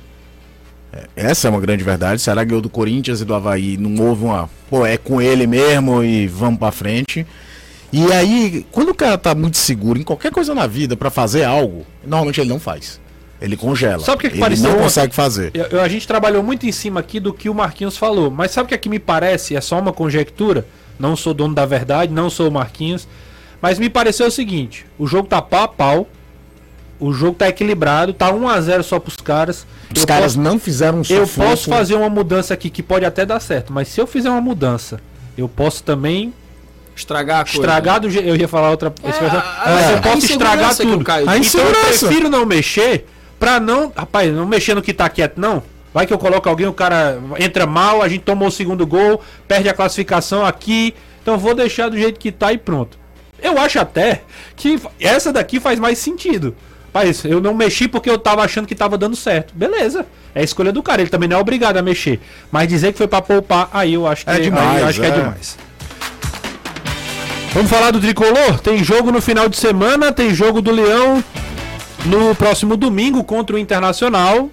[0.94, 2.22] É, Essa é uma grande verdade.
[2.22, 3.76] Será ganhou do Corinthians e do Havaí?
[3.76, 4.50] Não houve uma.
[4.70, 7.26] Pô, é com ele mesmo e vamos pra frente.
[7.94, 11.44] E aí, quando o cara tá muito seguro em qualquer coisa na vida pra fazer
[11.44, 13.00] algo, normalmente ele não faz.
[13.40, 14.04] Ele congela.
[14.04, 14.84] Sabe o que que ele pareceu não ontem?
[14.84, 15.52] consegue fazer.
[15.54, 18.32] Eu- eu- a gente trabalhou muito em cima aqui do que o Marquinhos falou.
[18.32, 19.56] Mas sabe o que aqui me parece?
[19.56, 20.66] É só uma conjectura.
[20.98, 23.08] Não sou dono da verdade, não sou o Marquinhos.
[23.62, 26.08] Mas me pareceu o seguinte: o jogo tá pau a pau.
[27.00, 29.68] O jogo tá equilibrado, tá 1 a 0 só pros caras.
[29.94, 33.04] Os Eu caras posso- não fizeram um Eu posso fazer uma mudança aqui que pode
[33.04, 35.02] até dar certo, mas se eu fizer uma mudança,
[35.38, 36.34] eu posso também
[36.96, 37.58] Estragar a coisa.
[37.60, 38.28] estragar do jeito.
[38.28, 41.04] Eu ia falar outra a- mas a- eu a posso insegurança estragar tudo.
[41.04, 42.06] Caio então eu insegurança.
[42.08, 43.06] prefiro não mexer
[43.40, 43.92] pra não.
[43.96, 45.64] Rapaz, não mexer no que tá quieto, não.
[45.94, 49.22] Vai que eu coloco alguém, o cara entra mal, a gente tomou o segundo gol,
[49.48, 50.94] perde a classificação aqui.
[51.22, 52.98] Então vou deixar do jeito que tá e pronto.
[53.42, 54.22] Eu acho até
[54.56, 56.56] que essa daqui faz mais sentido.
[56.94, 59.54] Mas eu não mexi porque eu tava achando que tava dando certo.
[59.56, 60.06] Beleza.
[60.36, 61.02] É a escolha do cara.
[61.02, 62.20] Ele também não é obrigado a mexer.
[62.52, 65.00] Mas dizer que foi pra poupar, aí eu acho que É demais, aí eu acho
[65.00, 65.12] que é é.
[65.12, 65.58] demais.
[67.54, 68.60] Vamos falar do tricolor?
[68.62, 71.24] Tem jogo no final de semana, tem jogo do Leão
[72.04, 74.50] no próximo domingo contra o Internacional.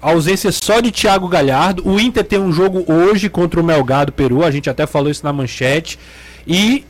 [0.00, 1.86] Ausência só de Thiago Galhardo.
[1.86, 4.42] O Inter tem um jogo hoje contra o Melgado Peru.
[4.42, 5.98] A gente até falou isso na manchete.
[6.46, 6.86] E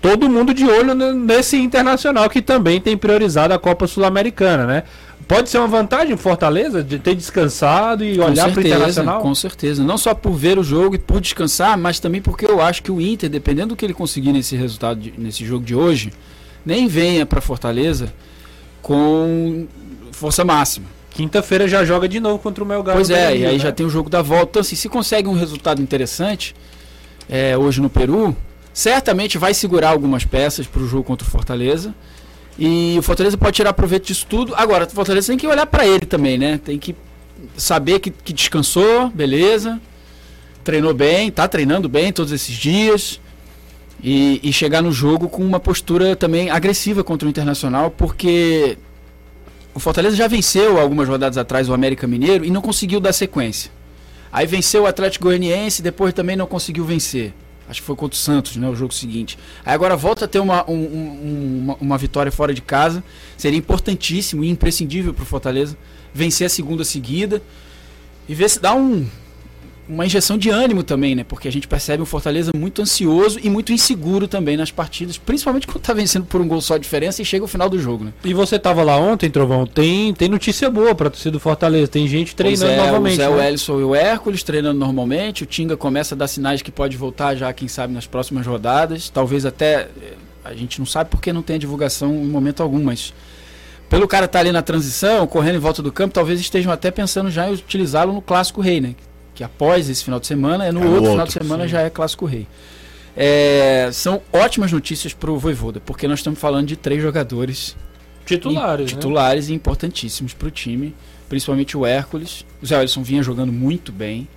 [0.00, 4.82] todo mundo de olho ne- nesse Internacional que também tem priorizado a Copa Sul-Americana, né?
[5.28, 9.20] Pode ser uma vantagem Fortaleza de ter descansado e Com olhar para o Internacional?
[9.20, 9.84] com certeza.
[9.84, 12.90] Não só por ver o jogo e por descansar, mas também porque eu acho que
[12.90, 16.12] o Inter, dependendo do que ele conseguir nesse resultado, de- nesse jogo de hoje,
[16.66, 18.12] nem venha para Fortaleza
[18.82, 19.66] com
[20.12, 20.86] força máxima.
[21.10, 22.96] Quinta-feira já joga de novo contra o Melgado.
[22.96, 23.58] Pois é, Peru, e aí né?
[23.58, 24.46] já tem o jogo da volta.
[24.50, 26.54] Então, assim, se consegue um resultado interessante
[27.28, 28.36] é, hoje no Peru,
[28.72, 31.94] certamente vai segurar algumas peças para o jogo contra o Fortaleza.
[32.58, 34.54] E o Fortaleza pode tirar proveito disso tudo.
[34.54, 36.60] Agora, o Fortaleza tem que olhar para ele também, né?
[36.62, 36.94] Tem que
[37.56, 39.80] saber que, que descansou, beleza.
[40.62, 43.20] Treinou bem, tá treinando bem todos esses dias.
[44.02, 48.78] E, e chegar no jogo com uma postura também agressiva contra o Internacional, porque
[49.74, 53.70] o Fortaleza já venceu algumas rodadas atrás o América Mineiro e não conseguiu dar sequência.
[54.32, 57.34] Aí venceu o Atlético Goianiense e depois também não conseguiu vencer.
[57.70, 58.68] Acho que foi contra o Santos, né?
[58.68, 59.38] O jogo seguinte.
[59.64, 63.02] Aí agora volta a ter uma, um- um- uma, uma vitória fora de casa.
[63.36, 65.78] Seria importantíssimo e imprescindível para o Fortaleza
[66.12, 67.40] vencer a segunda seguida
[68.28, 69.06] e ver se dá um,
[69.90, 71.24] uma injeção de ânimo também, né?
[71.24, 75.66] Porque a gente percebe um Fortaleza muito ansioso e muito inseguro também nas partidas, principalmente
[75.66, 78.04] quando tá vencendo por um gol só de diferença e chega o final do jogo,
[78.04, 78.12] né?
[78.24, 79.66] E você tava lá ontem, Trovão?
[79.66, 81.88] Tem, tem notícia boa pra torcida do Fortaleza.
[81.88, 83.14] Tem gente treinando Pois é, novamente.
[83.14, 83.36] O Zé né?
[83.36, 85.42] Wellison e o Hércules treinando normalmente.
[85.42, 89.08] O Tinga começa a dar sinais que pode voltar já, quem sabe, nas próximas rodadas.
[89.08, 89.88] Talvez até.
[90.02, 93.12] eh, A gente não sabe porque não tem a divulgação em momento algum, mas.
[93.88, 97.28] Pelo cara estar ali na transição, correndo em volta do campo, talvez estejam até pensando
[97.28, 98.94] já em utilizá-lo no Clássico Rei, né?
[99.40, 101.66] Que após esse final de semana, é no É no outro, final outro, de semana
[101.66, 102.46] já é Clássico Rei.
[103.16, 107.74] É, são ótimas notícias para o Voivoda, porque nós estamos falando de três jogadores
[108.26, 109.00] Titulares, e, né?
[109.00, 110.94] titulares e importantíssimos para o time,
[111.26, 112.44] principalmente o Hércules.
[112.60, 114.28] O Zé Alisson vinha jogando muito bem.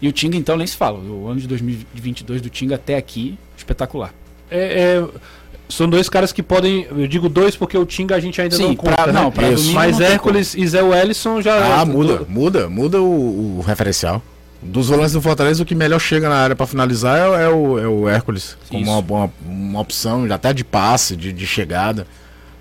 [0.00, 0.98] E o Tinga, então, nem se fala.
[0.98, 4.14] O ano de 2022 do Tinga até aqui, espetacular.
[4.50, 5.08] É, é,
[5.68, 6.86] são dois caras que podem.
[6.90, 8.94] Eu digo dois porque o Tinga a gente ainda Sim, não conta.
[8.94, 9.12] pra- né?
[9.12, 9.56] não, pra Isso.
[9.62, 11.80] domingo Mas não Hércules e Zé Wellison já.
[11.80, 14.22] Ah, muda, muda, muda o, o referencial.
[14.60, 17.48] Dos volantes do Fortaleza, o que melhor chega na área pra finalizar é, o- é
[17.48, 18.56] o, é o Hércules.
[18.68, 22.06] Como uma, uma, uma opção, até de passe, de, de chegada.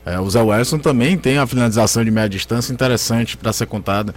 [0.03, 4.15] É, o Zé Wilson também tem a finalização de média distância interessante pra ser contada.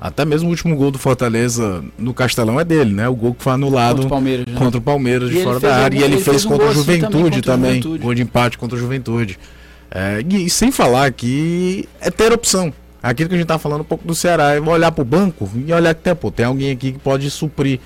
[0.00, 3.08] Até mesmo o último gol do Fortaleza no Castelão é dele, né?
[3.08, 4.54] O gol que foi anulado Contra o Palmeiras, né?
[4.58, 5.84] contra o Palmeiras de fora da área.
[5.86, 7.70] algum- E ele, ele fez, fez um contra o assim também Juventude contra o também.
[7.82, 8.02] Juventude.
[8.04, 9.38] Gol de empate contra o Juventude.
[9.90, 12.72] É, e, sem falar que é ter opção.
[13.02, 15.72] Aquilo que a gente tá falando um pouco do Ceará, é olhar pro banco e
[15.72, 17.80] olhar que tem, pô, tem alguém aqui que pode suprir.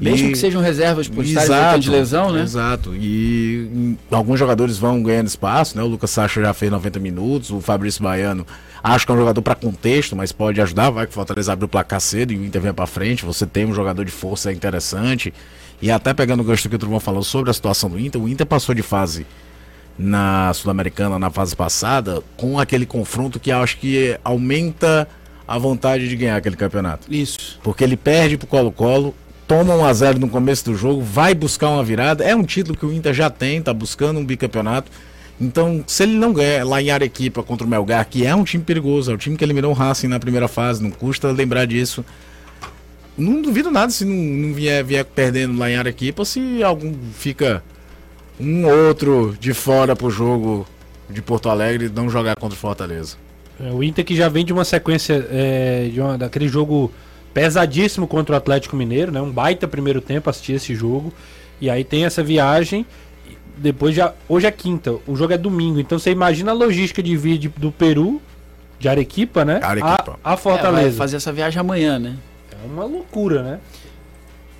[0.00, 2.42] Mesmo E- que sejam reservas por estarem de lesão, né?
[2.42, 2.92] Exato.
[2.96, 5.82] E alguns jogadores vão ganhando espaço, né?
[5.82, 8.44] O Lucas Sacha já fez 90 minutos, o Fabrício Baiano
[8.82, 11.64] acho que é um jogador para contexto, mas pode ajudar, vai que o Fortaleza abre
[11.64, 14.52] o placar cedo e o Inter vem para frente, você tem um jogador de força
[14.52, 15.32] interessante.
[15.80, 18.20] E até pegando o gancho do que o Trovão falou sobre a situação do Inter,
[18.20, 19.26] o Inter passou de fase
[19.98, 25.06] na Sul-Americana na fase passada com aquele confronto que acho que aumenta
[25.46, 27.12] a vontade de ganhar aquele campeonato.
[27.12, 27.58] Isso.
[27.62, 29.14] Porque ele perde pro Colo-Colo,
[29.46, 32.24] toma um a 0 no começo do jogo, vai buscar uma virada.
[32.24, 34.90] É um título que o Inter já tem, tá buscando um bicampeonato.
[35.40, 38.62] Então, se ele não ganha lá em Arequipa contra o Melgar, que é um time
[38.62, 42.04] perigoso, é o time que eliminou o Racing na primeira fase, não custa lembrar disso.
[43.16, 47.62] Não duvido nada se não, não vier, vier perdendo lá em Arequipa, se algum fica
[48.40, 50.66] um outro de fora pro jogo
[51.08, 53.16] de Porto Alegre não jogar contra o Fortaleza.
[53.60, 56.92] É, o Inter que já vem de uma sequência é, de uma, daquele jogo
[57.34, 59.20] pesadíssimo contra o Atlético Mineiro, né?
[59.20, 61.12] Um baita primeiro tempo assistir esse jogo.
[61.60, 62.84] E aí tem essa viagem.
[63.56, 64.12] Depois já.
[64.28, 65.78] Hoje é quinta, o jogo é domingo.
[65.80, 68.20] Então você imagina a logística de vir de- do Peru,
[68.78, 69.60] de Arequipa, né?
[69.62, 70.18] Arequipa.
[70.24, 70.96] A, a É, vai Fortaleza.
[70.96, 72.16] fazer essa viagem amanhã, né?
[72.52, 73.58] É uma loucura, né?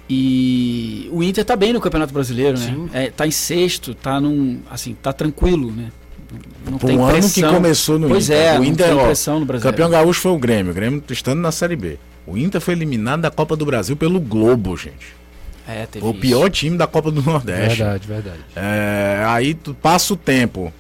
[0.09, 2.89] E o Inter tá bem no Campeonato Brasileiro, né?
[2.93, 4.61] É, tá em sexto, tá num.
[4.71, 5.91] Assim, tá tranquilo, né?
[6.71, 8.39] Não Por um ano que começou no pois Inter.
[8.39, 9.71] é, o não Inter, tem ó, pressão no O Brasil.
[9.71, 10.73] campeão gaúcho foi o Grêmio.
[10.73, 11.99] O Grêmio estando na Série B.
[12.27, 15.15] O Inter foi eliminado da Copa do Brasil pelo Globo, gente.
[15.73, 16.21] É, teve o isso.
[16.21, 17.79] pior time da Copa do Nordeste.
[17.79, 18.41] Verdade, verdade.
[18.55, 20.73] É, aí tu passa o tempo.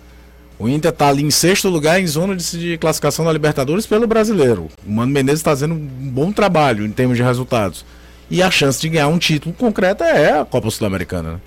[0.58, 4.06] O Inter tá ali em sexto lugar em zona de, de classificação da Libertadores pelo
[4.06, 4.68] brasileiro.
[4.86, 5.78] O Mano Menezes está fazendo um
[6.10, 7.84] bom trabalho em termos de resultados.
[8.30, 11.32] E a chance de ganhar um título concreto é a Copa Sul-Americana.
[11.32, 11.40] né?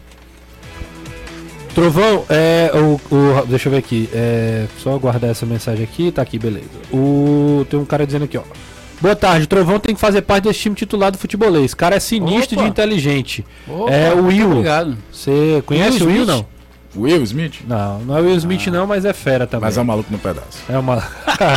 [1.74, 6.22] Trovão, é, o, o- deixa eu ver aqui, é, só guardar essa mensagem aqui, tá
[6.22, 6.70] aqui, beleza.
[6.92, 8.44] O, tem um cara dizendo aqui, ó.
[9.06, 11.76] Boa tarde, Trovão tem que fazer parte desse time titular do futebolês.
[11.76, 12.64] Cara é sinistro Opa.
[12.64, 13.46] de inteligente.
[13.68, 14.50] Opa, é o Will.
[14.50, 14.98] Obrigado.
[15.12, 16.46] Você conhece Will o Will, não?
[16.96, 17.58] Will Smith?
[17.68, 19.68] Não, não é o Will Smith não, mas é fera também.
[19.68, 20.58] Mas é um maluco no pedaço.
[20.68, 21.04] É uma.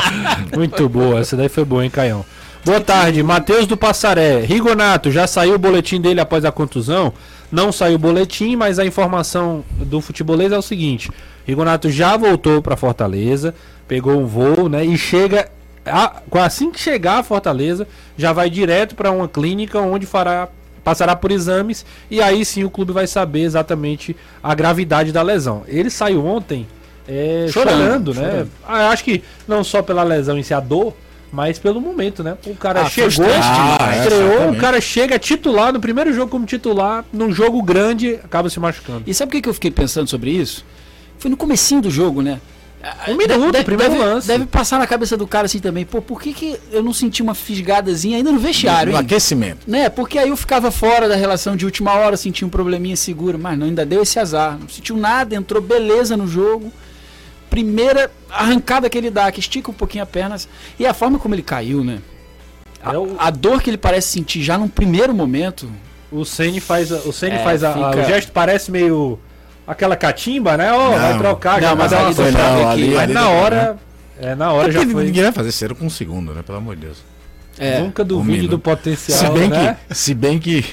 [0.55, 2.23] Muito boa, essa daí foi boa, hein, Caião?
[2.67, 4.41] Boa tarde, Matheus do Passaré.
[4.41, 7.15] Rigonato, já saiu o boletim dele após a contusão?
[7.51, 11.11] Não saiu o boletim, mas a informação do futebolês é o seguinte:
[11.47, 13.55] Rigonato já voltou para Fortaleza,
[13.87, 14.85] pegou um voo, né?
[14.85, 15.49] E chega.
[15.89, 20.49] A- assim que chegar a Fortaleza, já vai direto para uma clínica onde fará
[20.85, 25.63] passará por exames e aí sim o clube vai saber exatamente a gravidade da lesão.
[25.69, 26.67] Ele saiu ontem
[27.07, 28.21] é, chorando, Chorando, né?
[28.31, 28.51] chorando.
[28.67, 30.95] Ah, acho que não só pela lesão em si, a dor,
[31.31, 32.39] mas pelo momento, né?
[32.47, 34.57] O cara Ah, chegou, demais, estreou, exatamente.
[34.57, 39.03] o cara chega titular no primeiro jogo como titular, num jogo grande, acaba se machucando.
[39.07, 40.65] E sabe o que que eu fiquei pensando sobre isso?
[41.19, 42.41] Foi no comecinho do jogo, né?
[43.09, 44.27] Um minuto, primeiro deve, lance.
[44.29, 45.85] Deve passar na cabeça do cara assim também.
[45.85, 49.05] Pô, por que, que eu não senti uma fisgadazinha ainda no vestiário, No hein?
[49.05, 49.61] aquecimento.
[49.67, 49.89] Né?
[49.89, 53.59] Porque aí eu ficava fora da relação de última hora, sentia um probleminha seguro, mas
[53.59, 54.57] não, ainda deu esse azar.
[54.59, 56.73] Não sentiu nada, entrou beleza no jogo.
[57.51, 60.49] Primeira arrancada que ele dá, que estica um pouquinho a pernas.
[60.79, 61.99] E a forma como ele caiu, né?
[62.83, 65.69] A, É o- a dor que ele parece sentir já num primeiro momento.
[66.13, 69.19] O Ceni faz, a- o Ceni É, faz a, a- fica- o gesto parece meio
[69.69, 70.73] aquela catimba, né?
[70.73, 71.19] Ó, vai Não.
[71.19, 72.83] trocar, Não, já mas vai dar ali aqui.
[72.91, 73.77] que- Mas ali na hora,
[74.21, 75.05] é, na hora já Porque foi.
[75.05, 76.43] Ninguém vai fazer cera com um segundo, né?
[76.45, 76.99] Pelo amor de Deus.
[77.59, 79.77] É, Nunca duvide do potencial, Se bem, né?
[79.89, 80.65] que, se bem que,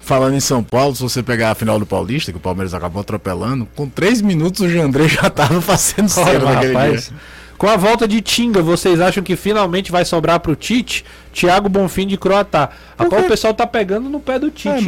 [0.00, 3.00] falando em São Paulo, se você pegar a final do Paulista, que o Palmeiras acabou
[3.00, 7.08] atropelando, com três minutos o Jandré já tava fazendo cera Olha, naquele rapaz.
[7.08, 7.16] dia.
[7.56, 11.04] Com a volta de Tinga, vocês acham que finalmente vai sobrar pro Tite?
[11.32, 12.70] Thiago Bonfim de Croatá.
[12.98, 14.82] Rapaz, o pessoal tá pegando no pé do Tite, É, né?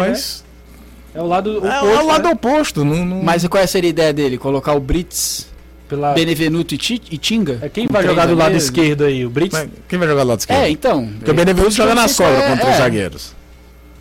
[1.15, 2.31] É o lado é, oposto, é o lado né?
[2.33, 2.85] oposto.
[2.85, 4.37] Não, não- Mas qual seria a ideia dele?
[4.37, 5.47] Colocar o Brits,
[5.89, 6.13] Pela...
[6.13, 7.59] Benevenuto e, Ti- Tinga?
[7.63, 8.65] É quem vai jogar do lado zagueiros?
[8.65, 9.25] esquerdo aí?
[9.25, 9.53] O Brits?
[9.53, 10.61] Mas quem vai jogar do lado esquerdo?
[10.61, 11.09] É, então.
[11.19, 12.79] Porque o Benevenuto joga na sei sobra é, com três é.
[12.79, 13.35] zagueiros.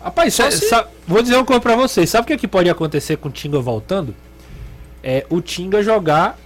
[0.02, 0.68] Rapaz, Só se-
[1.06, 2.10] vou dizer uma coisa pra vocês.
[2.10, 4.14] Sabe o que, é que pode acontecer com o Tinga voltando?
[5.02, 6.38] É o Tinga jogar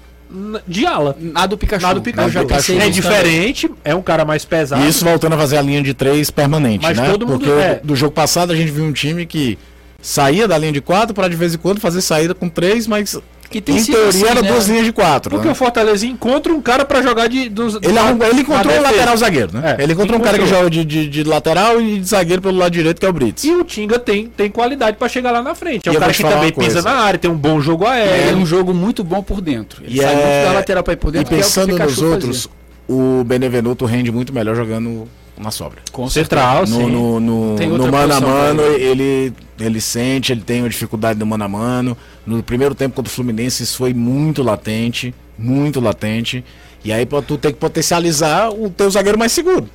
[0.67, 1.17] de ala.
[1.19, 1.83] Nada do Pikachu.
[1.83, 2.45] Nada do Pikachu.
[2.47, 4.83] Pensei É diferente, é um cara mais pesado.
[4.85, 7.09] E isso voltando a fazer a linha de três permanente, Mas né?
[7.11, 7.81] todo mundo- Porque é.
[7.83, 9.59] do jogo passado a gente viu um time que
[10.03, 13.19] saía da linha de quatro para de vez em quando fazer saída com três, mas
[13.51, 14.49] Que tem em sido teoria assim, era né?
[14.53, 15.31] duas linhas de quatro.
[15.31, 15.53] Porque né?
[15.53, 17.49] o Fortaleza encontra um cara pra jogar de.
[17.49, 19.77] Dos, Ele, arrumou- ele encontrou um lateral zagueiro, né?
[19.79, 20.65] É, ele encontrou um cara que encontrou.
[20.65, 23.43] joga de, de, de lateral e de zagueiro pelo lado direito, que é o Brits.
[23.45, 25.89] E o Tinga tem, tem qualidade pra chegar lá na frente.
[25.89, 28.37] É E um cara que também pisa na área, tem um bom jogo É, aéreo.
[28.39, 29.83] um jogo muito bom por dentro.
[29.85, 31.29] Ele E sai é- muito da lateral pra ir por E dentro.
[31.29, 32.09] que é pensando Pikachu nos fazia.
[32.15, 32.49] outros,
[32.87, 35.09] o Benevenuto rende muito melhor jogando
[35.39, 35.81] na sobra.
[35.93, 36.91] Com Central, sim.
[36.91, 39.03] No, no, no, mano a mano, ele.
[39.03, 41.97] ele, ele sente, ele tem uma dificuldade no mano a mano.
[42.27, 46.45] No primeiro tempo contra o Fluminense, isso foi muito latente, muito latente.
[46.85, 49.69] E aí tu tem que potencializar o teu zagueiro mais seguro.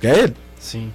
[0.00, 0.34] Que é ele.
[0.58, 0.90] Sim.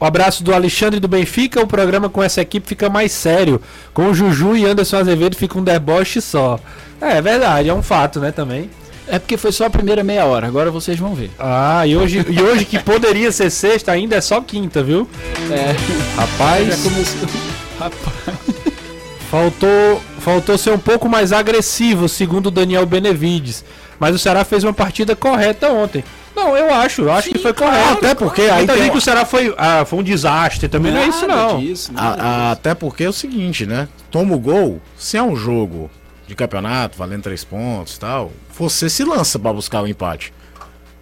[0.00, 1.62] O abraço do Alexandre do Benfica.
[1.62, 3.60] O programa com essa equipe fica mais sério.
[3.94, 6.58] Com o Juju e Anderson Azevedo fica um deboche só.
[7.00, 8.68] É, é verdade, é um fato, né, também.
[9.12, 11.30] É porque foi só a primeira meia hora, agora vocês vão ver.
[11.38, 15.06] Ah, e hoje, e hoje que poderia ser sexta, ainda é só quinta, viu?
[15.50, 15.76] É,
[16.18, 16.66] Rapaz.
[16.68, 17.28] já começou.
[17.78, 18.72] Rapaz.
[19.30, 23.64] Faltou, faltou ser um pouco mais agressivo, segundo o Daniel Benevides.
[23.98, 26.02] Mas o Ceará fez uma partida correta ontem.
[26.34, 27.92] Não, eu acho, eu acho que foi correto.
[27.92, 31.00] até porque aí Muita tem- que o Ceará foi, ah, foi um desastre, também não
[31.00, 31.60] é isso não.
[31.60, 33.86] disso, A- nada a- até porque é o seguinte, né?
[34.10, 35.90] Toma o gol, se é um jogo
[36.32, 40.32] de campeonato, valendo três pontos e tal, você se lança pra buscar o empate.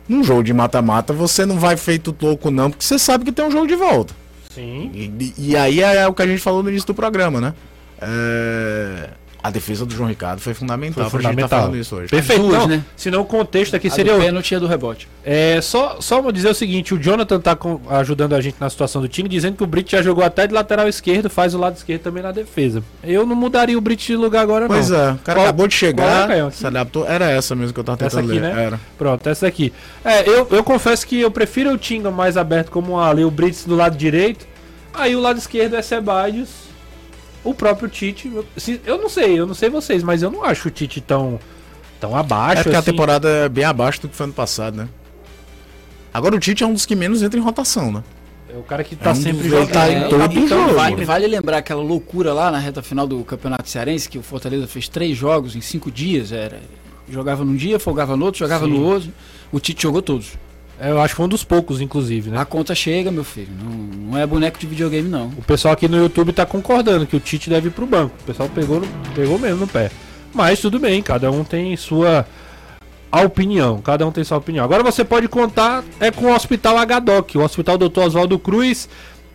[0.08, 3.44] Num jogo de mata-mata, você não vai feito louco, não, porque você sabe que tem
[3.44, 4.14] um jogo de volta.
[4.52, 4.90] Sim.
[4.92, 7.54] E, e aí é o que a gente falou no início do programa, né?
[8.00, 9.10] É,
[9.42, 11.60] A defesa do João Ricardo foi fundamental, Foi pra gente tá fundamental.
[11.60, 12.08] falando isso hoje.
[12.10, 12.84] Perfeito, duas, não, né?
[12.94, 14.14] senão o contexto aqui A seria...
[14.14, 15.08] do pênalti do rebote.
[15.24, 18.68] É, só, só vou dizer o seguinte, o Jonathan tá com- ajudando a gente na
[18.68, 21.58] situação do time, dizendo que o Brit já jogou até de lateral esquerdo, faz o
[21.58, 22.82] lado esquerdo também na defesa.
[23.02, 24.74] Eu não mudaria o Brit de lugar agora não.
[24.74, 26.50] Pois é, o cara Qual- acabou de é, chegar, Caio?
[26.52, 27.06] se adaptou.
[27.06, 28.54] Era essa mesmo que eu tava Essa tentando aqui, ler.
[28.54, 28.64] né?
[28.64, 28.80] Era.
[28.98, 29.72] Pronto, essa aqui.
[30.04, 33.64] É, eu, eu confesso que eu prefiro o Tinga mais aberto como ali, o Brits
[33.64, 34.46] do lado direito.
[34.92, 36.69] Aí o lado esquerdo é Sebadios.
[37.42, 38.30] O próprio Tite.
[38.84, 41.38] Eu, não sei, eu não sei vocês, mas eu não acho o Tite tão,
[41.98, 42.60] tão abaixo.
[42.60, 42.90] É porque a assim.
[42.90, 44.88] temporada é bem abaixo do que foi ano passado, né?
[46.12, 48.02] Agora o Tite é um dos que menos entra em rotação, né?
[48.52, 49.72] É o cara que tá É um sempre ele jogando.
[49.72, 50.74] tá em É, todo então, jogo.
[50.74, 54.66] Vale, vale lembrar aquela loucura lá na reta final do Campeonato Cearense, que o Fortaleza
[54.66, 56.32] fez três jogos em cinco dias.
[56.32, 56.58] Era,
[57.08, 58.72] jogava num dia, folgava no outro, jogava Sim.
[58.72, 59.10] no outro.
[59.52, 60.32] O Tite jogou todos.
[60.80, 62.38] Eu acho que foi um dos poucos, inclusive, né?
[62.38, 63.50] A conta chega, meu filho.
[63.62, 65.26] Não, não é boneco de videogame, não.
[65.36, 68.14] O pessoal aqui no YouTube tá concordando que o Tite deve ir pro banco.
[68.22, 68.80] O pessoal pegou,
[69.14, 69.90] pegou mesmo no pé.
[70.32, 72.24] Mas tudo bem, cada um tem sua
[73.12, 73.82] opinião.
[73.82, 74.64] Cada um tem sua opinião.
[74.64, 78.00] Agora você pode contar é com o Hospital HDOC, o Hospital Dr.
[78.00, 78.88] Oswaldo Cruz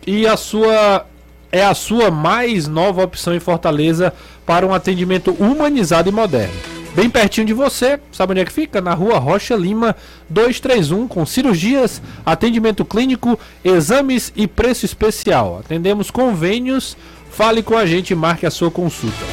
[0.04, 1.06] e a sua
[1.52, 4.12] é a sua mais nova opção em Fortaleza
[4.44, 6.75] para um atendimento humanizado e moderno.
[6.96, 8.80] Bem pertinho de você, sabe onde é que fica?
[8.80, 9.94] Na rua Rocha Lima
[10.30, 15.58] 231, com cirurgias, atendimento clínico, exames e preço especial.
[15.58, 16.96] Atendemos convênios,
[17.30, 19.26] fale com a gente e marque a sua consulta.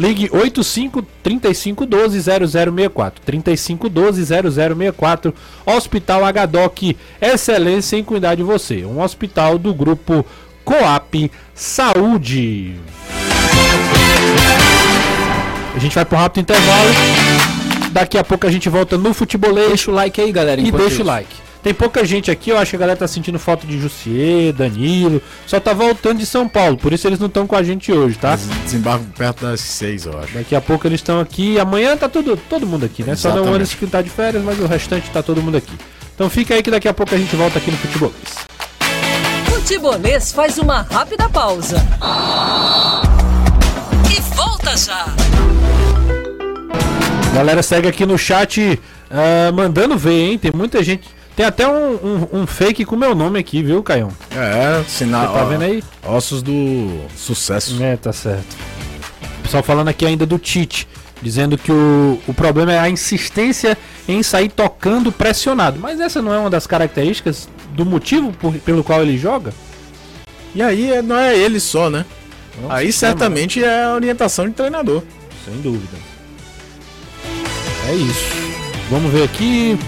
[0.00, 3.22] Ligue 85 35 12 0064.
[3.22, 5.34] 35 12 0064.
[5.66, 8.82] Hospital HDOC, excelência em cuidar de você.
[8.86, 10.24] Um hospital do grupo
[10.64, 12.76] Coap Saúde.
[15.74, 16.90] A gente vai para um rápido intervalo.
[17.92, 20.60] Daqui a pouco a gente volta no futebolês Deixa o like aí, galera.
[20.60, 21.04] e deixa o isso.
[21.04, 21.44] like.
[21.62, 25.22] Tem pouca gente aqui, eu acho que a galera tá sentindo falta de Jussier, Danilo.
[25.46, 28.18] Só tá voltando de São Paulo, por isso eles não estão com a gente hoje,
[28.18, 28.32] tá?
[28.34, 30.34] Eles desembarcam perto das seis, eu acho.
[30.34, 31.58] Daqui a pouco eles estão aqui.
[31.58, 33.16] Amanhã tá todo, todo mundo aqui, né?
[33.16, 33.56] Só não o Exatamente.
[33.56, 35.72] Anderson que tá de férias, mas o restante tá todo mundo aqui.
[36.14, 38.14] Então fica aí que daqui a pouco a gente volta aqui no Futebolês.
[39.46, 41.82] Futebolês faz uma rápida pausa.
[44.16, 45.06] E volta já.
[47.34, 50.38] Galera, segue aqui no chat ah, mandando ver, hein?
[50.38, 51.08] Tem muita gente.
[51.34, 54.10] Tem até um, um- um fake com meu nome aqui, viu, Caião?
[54.30, 55.26] É, sinal.
[55.26, 55.82] Você tá vendo aí?
[56.06, 57.82] Ossos do sucesso.
[57.82, 58.56] É, tá certo.
[59.42, 60.86] Pessoal falando aqui ainda do Tite,
[61.20, 65.80] dizendo que o, o problema é a insistência em sair tocando pressionado.
[65.80, 69.52] Mas essa não é uma das características do motivo por- pelo qual ele joga?
[70.54, 72.04] E aí é- não é ele só, né?
[72.60, 75.02] Não aí sei, certamente é a orientação de treinador.
[75.44, 75.96] Sem dúvida.
[77.88, 78.24] É isso.
[78.90, 79.78] Vamos ver aqui.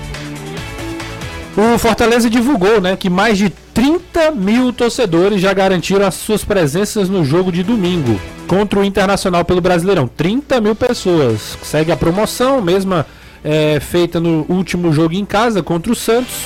[1.57, 7.09] O Fortaleza divulgou, né, que mais de 30 mil torcedores já garantiram as suas presenças
[7.09, 10.07] no jogo de domingo contra o Internacional pelo Brasileirão.
[10.07, 11.57] 30 mil pessoas.
[11.63, 13.07] Segue a promoção, mesma
[13.43, 16.45] é, feita no último jogo em casa contra o Santos.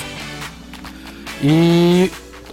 [1.43, 2.09] E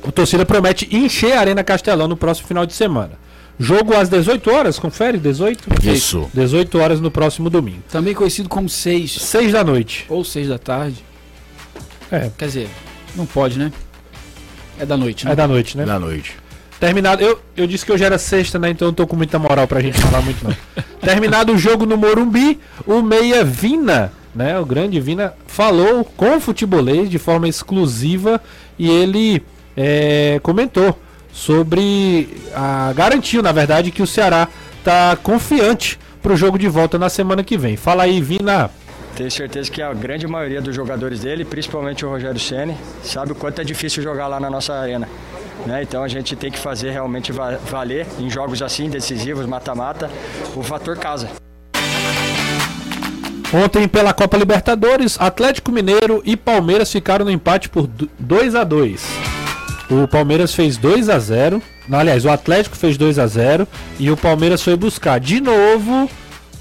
[0.06, 3.12] a torcida promete encher a Arena Castelão no próximo final de semana.
[3.58, 5.18] Jogo às 18 horas, confere?
[5.18, 5.68] 18?
[5.84, 6.30] Isso.
[6.32, 7.82] 18 horas no próximo domingo.
[7.90, 10.06] Também conhecido como 6 6 da noite.
[10.08, 11.04] ou 6 da tarde.
[12.10, 12.68] É, Quer dizer,
[13.16, 13.72] não pode, né?
[14.78, 15.32] É da noite, né?
[15.32, 15.84] é da noite, né?
[15.84, 16.36] Da noite.
[16.78, 17.20] Terminado.
[17.22, 18.70] Eu, eu disse que hoje era sexta, né?
[18.70, 20.54] Então eu não tô com muita moral pra gente falar muito, não.
[21.02, 24.58] Terminado o jogo no Morumbi, o Meia Vina, né?
[24.58, 28.40] O grande Vina falou com o futebolês de forma exclusiva
[28.78, 29.42] e ele
[29.76, 30.96] é, comentou
[31.32, 34.48] sobre a garantiu, na verdade, que o Ceará
[34.84, 37.76] tá confiante pro jogo de volta na semana que vem.
[37.76, 38.70] Fala aí, Vina.
[39.16, 43.34] Tenho certeza que a grande maioria dos jogadores dele, principalmente o Rogério Ceni, sabe o
[43.34, 45.08] quanto é difícil jogar lá na nossa arena.
[45.66, 45.82] né?
[45.82, 50.08] Então a gente tem que fazer realmente va- valer em jogos assim, decisivos, mata-mata,
[50.54, 51.28] o fator casa.
[53.52, 57.88] Ontem, pela Copa Libertadores, Atlético Mineiro e Palmeiras ficaram no empate por
[58.18, 59.02] 2 a 2
[59.90, 63.66] O Palmeiras fez 2 a 0 Não, Aliás, o Atlético fez 2 a 0
[63.98, 66.10] e o Palmeiras foi buscar de novo,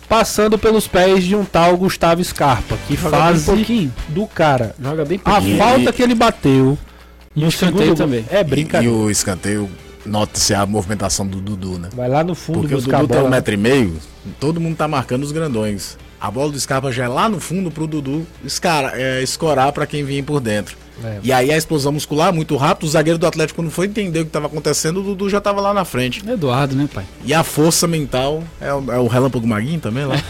[0.08, 3.94] passando pelos pés de um tal Gustavo Scarpa, que Joga bem faz pouquinho.
[4.10, 4.74] do cara.
[4.82, 5.58] Joga bem A pouquinho.
[5.58, 6.78] falta que ele bateu
[7.36, 8.26] E o escanteio também.
[8.30, 8.94] É E brincadeira.
[8.96, 9.70] o escanteio,
[10.06, 11.90] Nota-se a movimentação do Dudu, né?
[11.94, 13.98] Vai lá no fundo Porque o a Dudu tem um metro e meio,
[14.40, 15.98] todo mundo tá marcando os grandões.
[16.20, 19.86] A bola do Scarpa já é lá no fundo pro Dudu escara, é, escorar pra
[19.86, 20.76] quem vinha por dentro.
[21.04, 21.20] É.
[21.22, 24.24] E aí a explosão muscular muito rápido, o zagueiro do Atlético quando foi entender o
[24.24, 26.28] que estava acontecendo, o Dudu já tava lá na frente.
[26.28, 27.06] Eduardo, né, pai?
[27.24, 30.16] E a força mental é o, é o Relâmpago Maguinho também lá.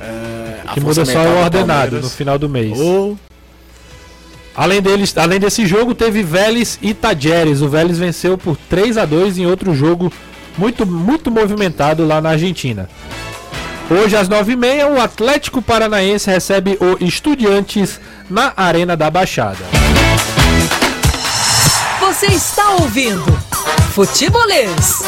[0.00, 2.78] É, Que muda só o do ordenado no final do mês.
[2.78, 3.16] Ô,
[4.58, 7.62] Além, deles, além desse jogo, teve Vélez e Tajeres.
[7.62, 10.12] O Vélez venceu por 3 a 2 em outro jogo
[10.56, 12.88] muito, muito movimentado lá na Argentina.
[13.90, 19.64] Hoje, às 9h30, o Atlético Paranaense recebe o Estudiantes na Arena da Baixada.
[21.98, 23.24] Você está ouvindo
[23.94, 25.02] Futebolês.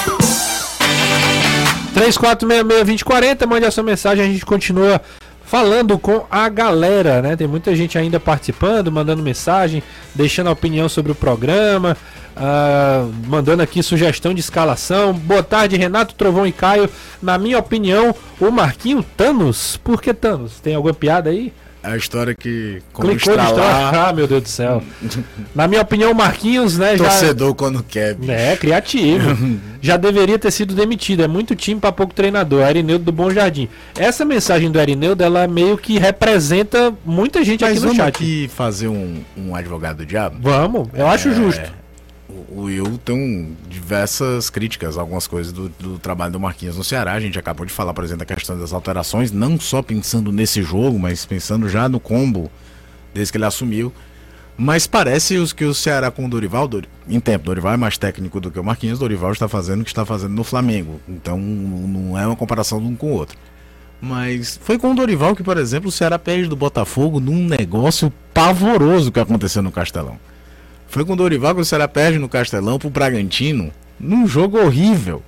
[1.95, 4.99] 3466-2040, mande a sua mensagem, a gente continua
[5.45, 7.37] falando com a galera, né?
[7.37, 9.83] Tem muita gente ainda participando, mandando mensagem,
[10.15, 11.97] deixando a opinião sobre o programa,
[12.41, 15.13] ah, mandando aqui sugestão de escalação.
[15.13, 16.89] Boa tarde, Renato, Trovão e Caio.
[17.23, 19.77] Na minha opinião, o Marquinho Thanos.
[19.77, 20.59] Por que Thanos?
[20.61, 21.53] Tem alguma piada aí?
[21.83, 24.09] é a história que Clicou no estralar, estralar.
[24.09, 24.83] Ah, meu Deus do céu.
[25.55, 27.05] Na minha opinião, o Marquinhos, né, já...
[27.05, 28.15] torcedor quando quer.
[28.15, 28.33] bicho.
[28.33, 29.61] É, criativo.
[29.83, 31.23] Já deveria ter sido demitido.
[31.23, 32.63] É muito time para pouco treinador.
[32.65, 33.67] Arineudo do Bom Jardim.
[33.97, 38.09] Essa mensagem do Arineudo, ela meio que representa muita gente Mas aqui no vamos chat.
[38.09, 40.37] aqui fazer um, um advogado do diabo?
[40.39, 41.80] Vamos, eu acho É, justo.
[42.51, 47.13] O, Will tem diversas críticas, algumas coisas do, do trabalho do Marquinhos no Ceará.
[47.13, 50.63] A gente acabou de falar, por exemplo, da questão das alterações, não só pensando nesse
[50.63, 52.51] jogo, mas pensando já no combo
[53.15, 53.93] desde que ele assumiu.
[54.57, 57.97] Mas parece os que o Ceará com o Dorival, Dori- em tempo, Dorival é mais
[57.97, 61.01] técnico do que o Marquinhos, Dorival está fazendo o que está fazendo no Flamengo.
[61.09, 63.39] Então não é uma comparação de um com o outro.
[64.03, 68.13] Mas foi com o Dorival que, por exemplo, o Ceará perde do Botafogo num negócio
[68.35, 70.19] pavoroso que aconteceu no Castelão.
[70.91, 75.23] Foi com o Dorival que o Ceará perde no Castelão pro Bragantino, num jogo horrível.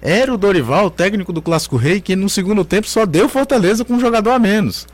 [0.00, 3.94] Era o Dorival, técnico do Clássico Rei, que no segundo tempo só deu Fortaleza com
[3.94, 4.86] um jogador a menos.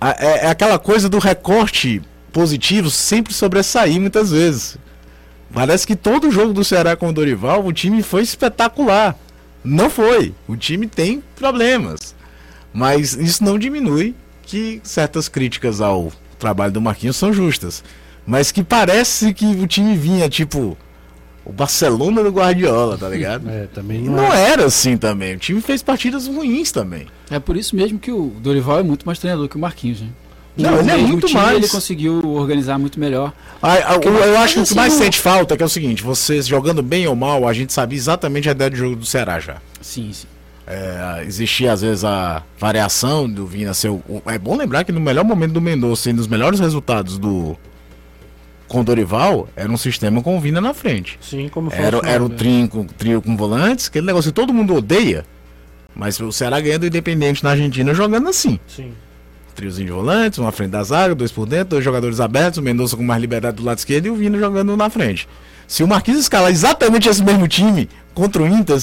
[0.00, 2.02] É, é aquela coisa do recorte
[2.32, 4.76] positivo sempre sobressair muitas vezes.
[5.54, 9.16] Parece que todo jogo do Ceará com o Dorival, o time foi espetacular.
[9.62, 10.34] Não foi.
[10.48, 12.12] O time tem problemas.
[12.72, 17.84] Mas isso não diminui que certas críticas ao trabalho do Marquinhos são justas.
[18.26, 20.76] Mas que parece que o time vinha, tipo,
[21.44, 23.48] o Barcelona do Guardiola, tá ligado?
[23.48, 24.50] É, também não, não é.
[24.50, 25.34] era assim também.
[25.34, 27.06] O time fez partidas ruins também.
[27.30, 30.08] É por isso mesmo que o Dorival é muito mais treinador que o Marquinhos, né?
[30.56, 31.56] Não, O ele é muito time, mais.
[31.58, 33.32] Ele conseguiu organizar muito melhor.
[33.62, 35.66] Ah, ah, eu, eu acho que o que assim, mais sente falta é que é
[35.66, 38.96] o seguinte: vocês jogando bem ou mal, a gente sabia exatamente a ideia de jogo
[38.96, 39.56] do Ceará já.
[39.82, 40.26] Sim, sim.
[40.66, 44.90] É, existia às vezes a variação do Vina ser o, o- É bom lembrar que
[44.90, 47.56] no melhor momento do Mendonça e nos melhores resultados do.
[48.68, 51.18] Com o Dorival, era um sistema com o Vina na frente.
[51.20, 51.84] Sim, como foi.
[51.84, 52.34] Era, era o né?
[52.36, 55.24] trio com, trio com volantes, aquele negócio que todo mundo odeia.
[55.94, 58.58] Mas o Ceará ganhando o Independente na Argentina jogando assim.
[58.66, 58.92] Sim.
[59.54, 62.94] Triozinho de volantes, uma frente da zaga, dois por dentro, dois jogadores abertos, o Mendonça
[62.94, 65.26] com mais liberdade do lado esquerdo e o Vina jogando na frente.
[65.66, 68.76] Se o Marquinhos escalar exatamente esse mesmo time contra o Inter,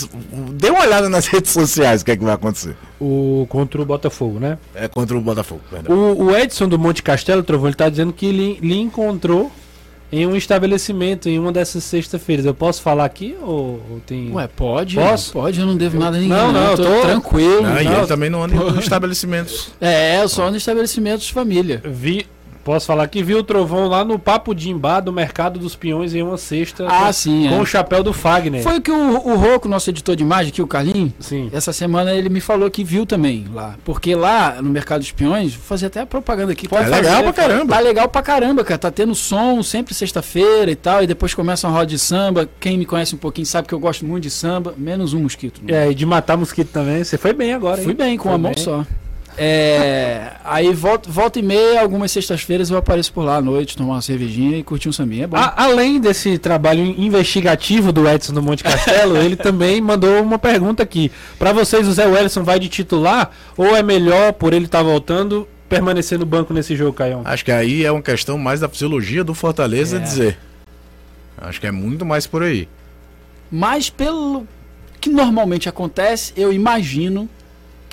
[0.54, 2.76] dê uma olhada nas redes sociais o que é que vai acontecer.
[3.00, 4.58] O, contra o Botafogo, né?
[4.74, 5.96] É contra o Botafogo, perdão.
[5.96, 9.52] O, o Edson do Monte Castelo, Trovão, ele tá dizendo que ele lhe encontrou
[10.16, 12.46] em um estabelecimento, em uma dessas sexta-feiras.
[12.46, 14.32] Eu posso falar aqui ou, ou tem.
[14.32, 14.96] Ué, pode?
[14.96, 15.34] Posso?
[15.34, 16.38] Pode, eu não devo nada a ninguém.
[16.38, 17.66] Não, não, eu tô, tô- tranquilo.
[17.66, 17.98] Ah, e não.
[17.98, 19.72] ele também não anda em estabelecimentos.
[19.82, 21.82] É, eu só no estabelecimentos de família.
[21.84, 22.28] Vi,
[22.64, 26.14] posso falar que vi o Trovão lá no Papo de Imbá do Mercado dos Peões
[26.14, 26.88] em uma sexta.
[26.88, 27.62] Ah, com, sim, Com é.
[27.62, 28.62] o chapéu do Fagner.
[28.64, 31.50] Foi o que o, o Rocco, nosso editor de imagem aqui, o Carlinhos, Sim.
[31.54, 33.76] essa semana ele me falou que viu também lá.
[33.84, 36.68] Porque lá no Mercado dos Peões, vou fazer até a propaganda aqui.
[36.72, 37.76] É legal pra caramba.
[37.76, 38.78] Tá legal pra caramba, cara.
[38.78, 41.04] Tá tendo som sempre sexta-feira e tal.
[41.04, 42.48] E depois começa uma roda de samba.
[42.60, 44.74] Quem me conhece um pouquinho sabe que eu gosto muito de samba.
[44.78, 45.62] Menos um mosquito.
[45.64, 45.88] né?
[45.88, 47.04] É, e de matar mosquito também.
[47.04, 47.84] Você foi bem agora, hein?
[47.86, 48.64] Fui bem, com Foi a mão bem.
[48.64, 48.86] só.
[49.38, 53.96] É, aí volta, volta e meia, algumas sextas-feiras eu apareço por lá à noite, tomar
[53.96, 55.24] uma cervejinha e curtir um sambinha.
[55.24, 55.38] É bom.
[55.38, 60.84] A- além desse trabalho investigativo do Edson do Monte Castelo, ele também mandou uma pergunta
[60.84, 61.12] aqui.
[61.40, 65.48] Pra vocês, o Zé Wellison vai de titular ou é melhor, por ele estar voltando,
[65.68, 67.22] permanecer no banco nesse jogo, Caião?
[67.26, 70.00] Acho que aí é uma questão mais da fisiologia do Fortaleza É.
[70.00, 70.38] dizer.
[71.38, 72.68] Acho que é muito mais por aí.
[73.52, 74.48] Mas pelo
[75.02, 77.28] que normalmente acontece, eu imagino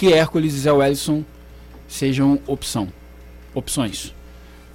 [0.00, 1.22] que Hércules e Zé Wellison
[1.86, 2.88] sejam opção.
[3.54, 4.14] Opções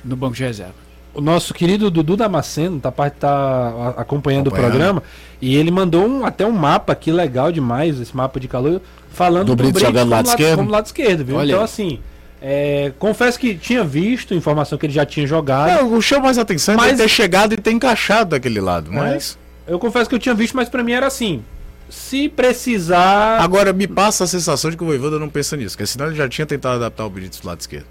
[0.04, 0.76] no banco de reserva.
[1.16, 4.52] O nosso querido Dudu Damasceno tá, par- tá acompanhando, o Acompanhando.
[4.52, 5.04] programa
[5.42, 9.48] e ele mandou um- até um mapa aqui legal demais, esse mapa de calor, falando
[9.48, 10.58] Do Brito jogando como lado esquerdo?
[10.58, 11.38] como lado esquerdo, viu?
[11.38, 11.66] Olha então, aí.
[11.66, 12.00] assim,
[12.42, 15.70] é, confesso que tinha visto informação que ele já tinha jogado.
[15.70, 18.92] É, o chama mais atenção é Mas- ele ter chegado e ter encaixado daquele lado.
[18.92, 21.42] Mas Eu confesso que eu tinha visto, mas pra mim era assim.
[21.90, 23.40] Se precisar.
[23.42, 26.16] Agora me passa a sensação de que o Voivoda não pensa nisso, porque senão ele
[26.16, 27.86] já tinha tentado adaptar o Brits do lado esquerdo.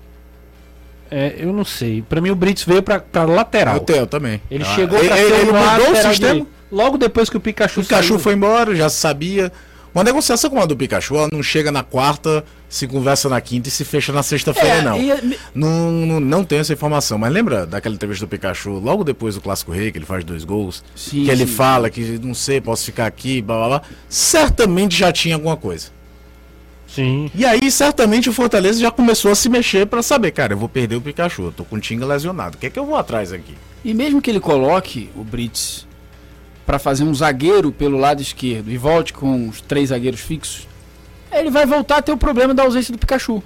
[1.10, 2.02] É, eu não sei.
[2.02, 3.76] Pra mim o Brits veio pra, pra lateral.
[3.76, 4.40] Eu, tenho, eu também.
[4.50, 6.14] Ele Ah, chegou pra ele, ser ele mudou o sistema.
[6.14, 6.48] direito.
[6.72, 8.18] Logo depois que o Pikachu, O Pikachu saiu.
[8.18, 9.52] foi embora, já sabia.
[9.94, 13.68] Uma negociação como a do Pikachu, ela não chega na quarta, se conversa na quinta
[13.68, 15.00] e se fecha na sexta-feira, É, não.
[15.00, 16.20] e- Não, não.
[16.20, 17.16] não tenho essa informação.
[17.16, 20.42] Mas lembra daquela entrevista do Pikachu, logo depois do Clássico Rei, que ele faz dois
[20.42, 20.82] gols?
[20.96, 21.52] Sim, que ele sim.
[21.54, 23.82] fala que não sei, posso ficar aqui, blá blá blá.
[24.08, 25.88] Certamente já tinha alguma coisa.
[26.88, 27.30] Sim.
[27.34, 30.68] E aí, certamente, o Fortaleza já começou a se mexer pra saber, cara, eu vou
[30.68, 32.56] perder o Pikachu, eu tô com o Tinga lesionado.
[32.56, 33.54] O que é que eu vou atrás aqui?
[33.84, 35.86] E mesmo que ele coloque o Brits
[36.66, 40.66] para fazer um zagueiro pelo lado esquerdo e volte com os três zagueiros fixos,
[41.32, 43.42] ele vai voltar a ter o problema da ausência do Pikachu.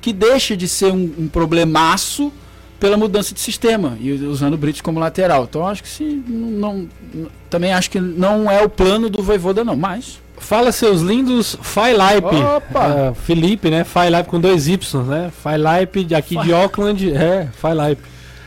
[0.00, 2.32] Que deixa de ser um, um problemaço
[2.80, 5.44] pela mudança de sistema e usando o Brits como lateral.
[5.44, 9.64] Então acho que se não, não- também acho que não é o plano do Voivoda
[9.64, 12.34] não, mas Fala seus lindos Failipe.
[12.34, 13.10] Opa!
[13.10, 13.84] Ah, Felipe, né?
[13.84, 15.30] Failipe com dois Y, né?
[15.30, 17.12] Failipe de aqui de Auckland.
[17.14, 18.02] É, Failipe.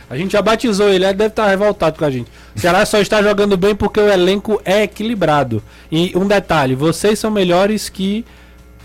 [0.09, 2.29] A gente já batizou ele, ele deve estar revoltado com a gente.
[2.55, 5.63] O Ceará só está jogando bem porque o elenco é equilibrado.
[5.91, 8.23] E um detalhe, vocês são melhores que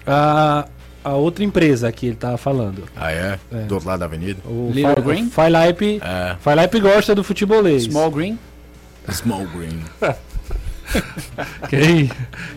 [0.06, 0.66] a,
[1.04, 2.84] a outra empresa que ele tava falando.
[2.96, 3.38] Ah, é?
[3.52, 3.56] É.
[3.64, 4.40] Do outro lado da avenida?
[4.46, 5.28] O Little Fa- Green?
[5.30, 6.80] Failipe, É.
[6.80, 7.84] Gosta do futebolês.
[7.84, 8.38] Small Green
[9.10, 9.80] Small Green.
[11.68, 12.10] Quem,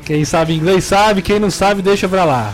[0.05, 2.53] quem sabe inglês sabe, quem não sabe deixa pra lá.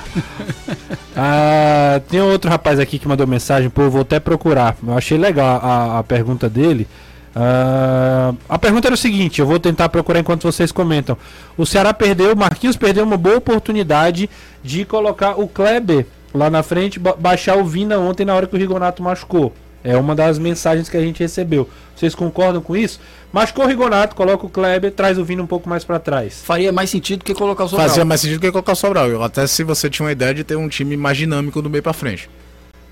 [1.16, 4.76] Ah, tem outro rapaz aqui que mandou mensagem, pô, eu vou até procurar.
[4.86, 6.88] Eu achei legal a, a pergunta dele.
[7.36, 11.18] Ah, a pergunta era o seguinte, eu vou tentar procurar enquanto vocês comentam.
[11.58, 14.30] O Ceará perdeu, o Marquinhos perdeu uma boa oportunidade
[14.64, 18.56] de colocar o Kleber lá na frente, ba- baixar o Vina ontem na hora que
[18.56, 19.54] o Rigonato machucou.
[19.84, 21.70] É uma das mensagens que a gente recebeu.
[21.96, 23.00] Vocês concordam com isso?
[23.32, 26.42] Machucou o Rigonato, coloca o Kleber, traz o Vina um pouco mais pra trás.
[26.44, 27.88] faria mais sentido que colocar o Sobral.
[27.88, 29.08] Fazia mais sentido que colocar o Sobral.
[29.08, 31.82] Eu- Até se você tinha uma ideia de ter um time mais dinâmico do meio
[31.84, 32.30] pra frente.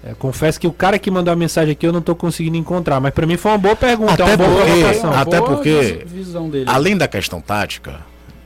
[0.03, 2.99] É, confesso que o cara que mandou a mensagem aqui eu não tô conseguindo encontrar,
[3.01, 6.11] mas pra mim foi uma boa pergunta, Até é uma boa porque- Até porque- vis-
[6.11, 6.65] visão dele.
[6.67, 7.99] Além da questão tática,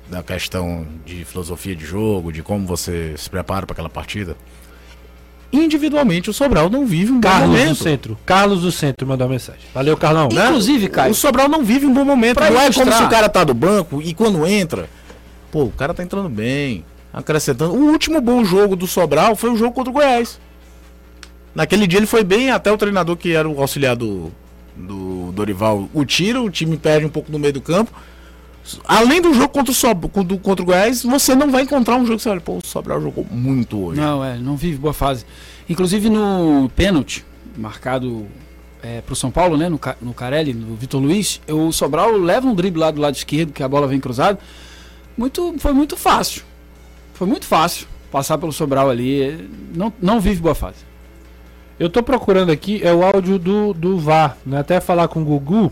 [0.09, 4.35] da questão de filosofia de jogo, de como você se prepara para aquela partida,
[5.51, 7.75] individualmente o Sobral não vive um bom Carlos do momento.
[7.83, 8.17] Centro.
[8.25, 9.61] Carlos do Centro mandou a mensagem.
[9.73, 10.29] Valeu, Carlão.
[10.31, 10.45] Né?
[10.45, 12.35] Inclusive, Caio, O Sobral não vive um bom momento.
[12.35, 14.89] Pra não é ilustrar- como se o cara tá do banco e quando entra,
[15.51, 17.73] pô, o cara tá entrando bem, acrescentando.
[17.73, 20.39] O último bom jogo do Sobral foi o jogo contra o Goiás.
[21.53, 24.31] Naquele dia ele foi bem, até o treinador que era o auxiliar do,
[24.75, 27.91] do Dorival o tira, o time perde um pouco no meio do campo.
[28.85, 31.95] Além do jogo contra o, Sob, contra, o- contra o Goiás, você não vai encontrar
[31.95, 33.99] um jogo que você olha, pô, o Sobral jogou muito hoje.
[33.99, 35.25] Não, é, não vive boa fase.
[35.69, 37.25] Inclusive no pênalti,
[37.57, 38.27] marcado
[38.83, 39.67] é, pro São Paulo, né?
[39.67, 43.51] No, no Carelli, no Vitor Luiz, o Sobral leva um drible lá do lado esquerdo,
[43.51, 44.39] que a bola vem cruzada.
[45.17, 46.43] Muito, foi muito fácil.
[47.13, 49.49] Foi muito fácil passar pelo Sobral ali.
[49.73, 50.77] Não, não vive boa fase.
[51.79, 54.59] Eu tô procurando aqui, é o áudio do, do VAR, né?
[54.59, 55.71] Até falar com o Gugu,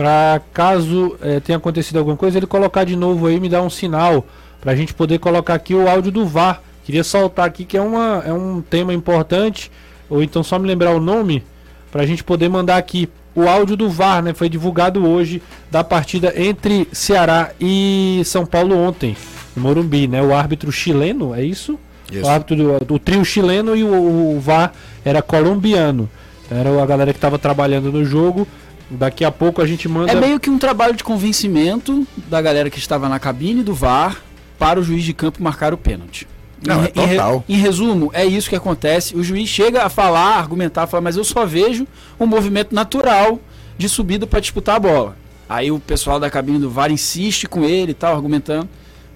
[0.00, 3.68] pra caso eh, tenha acontecido alguma coisa, ele colocar de novo aí, me dar um
[3.68, 4.24] sinal,
[4.58, 6.62] pra gente poder colocar aqui o áudio do VAR.
[6.86, 9.70] Queria soltar aqui que é, uma, é um tema importante,
[10.08, 11.44] ou então só me lembrar o nome,
[11.92, 13.10] pra gente poder mandar aqui.
[13.34, 14.32] O áudio do VAR, né?
[14.32, 19.14] Foi divulgado hoje da partida entre Ceará e São Paulo ontem,
[19.54, 20.22] no Morumbi, né?
[20.22, 21.78] O árbitro chileno, é isso?
[22.10, 22.24] Isso.
[22.24, 24.72] O árbitro do, do trio chileno e o, o VAR
[25.04, 26.08] era colombiano.
[26.46, 28.48] Então, Era a galera que estava trabalhando no jogo.
[28.90, 30.10] Daqui a pouco a gente manda.
[30.10, 34.20] É meio que um trabalho de convencimento da galera que estava na cabine do VAR
[34.58, 36.26] para o juiz de campo marcar o pênalti.
[36.66, 37.44] Não, em, é total.
[37.48, 39.14] Em, re- em resumo, é isso que acontece.
[39.16, 41.86] O juiz chega a falar, argumentar, falar, mas eu só vejo
[42.18, 43.38] um movimento natural
[43.78, 45.16] de subida para disputar a bola.
[45.48, 48.68] Aí o pessoal da cabine do VAR insiste com ele e tal, argumentando.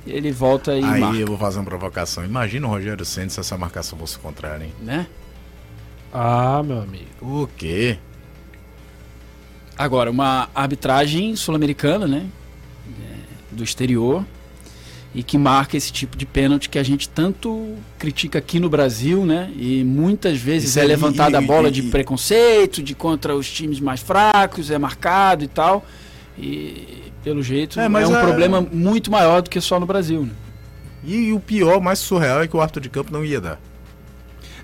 [0.07, 2.25] E ele volta e Aí marca, eu vou fazer uma provocação.
[2.25, 4.73] Imagina o Rogério Senna se essa marcação fosse contrária, hein?
[4.81, 5.07] né?
[6.13, 7.05] Ah, meu amigo.
[7.21, 7.99] O quê?
[9.77, 12.27] Agora, uma arbitragem sul-americana, né?
[12.89, 14.25] É, do exterior.
[15.17, 19.25] E que marca esse tipo de pênalti que a gente tanto critica aqui no Brasil,
[19.25, 19.49] né?
[19.57, 23.49] E muitas vezes Isso é levantada a e- bola e- de preconceito, de contra os
[23.51, 25.87] times mais fracos, é marcado e tal.
[26.37, 30.23] E pelo jeito É, é, um é- problema muito maior do que só no Brasil,
[30.23, 30.33] né?
[31.05, 33.61] E, o pior, mais surreal, é que o árbitro de campo não ia dar.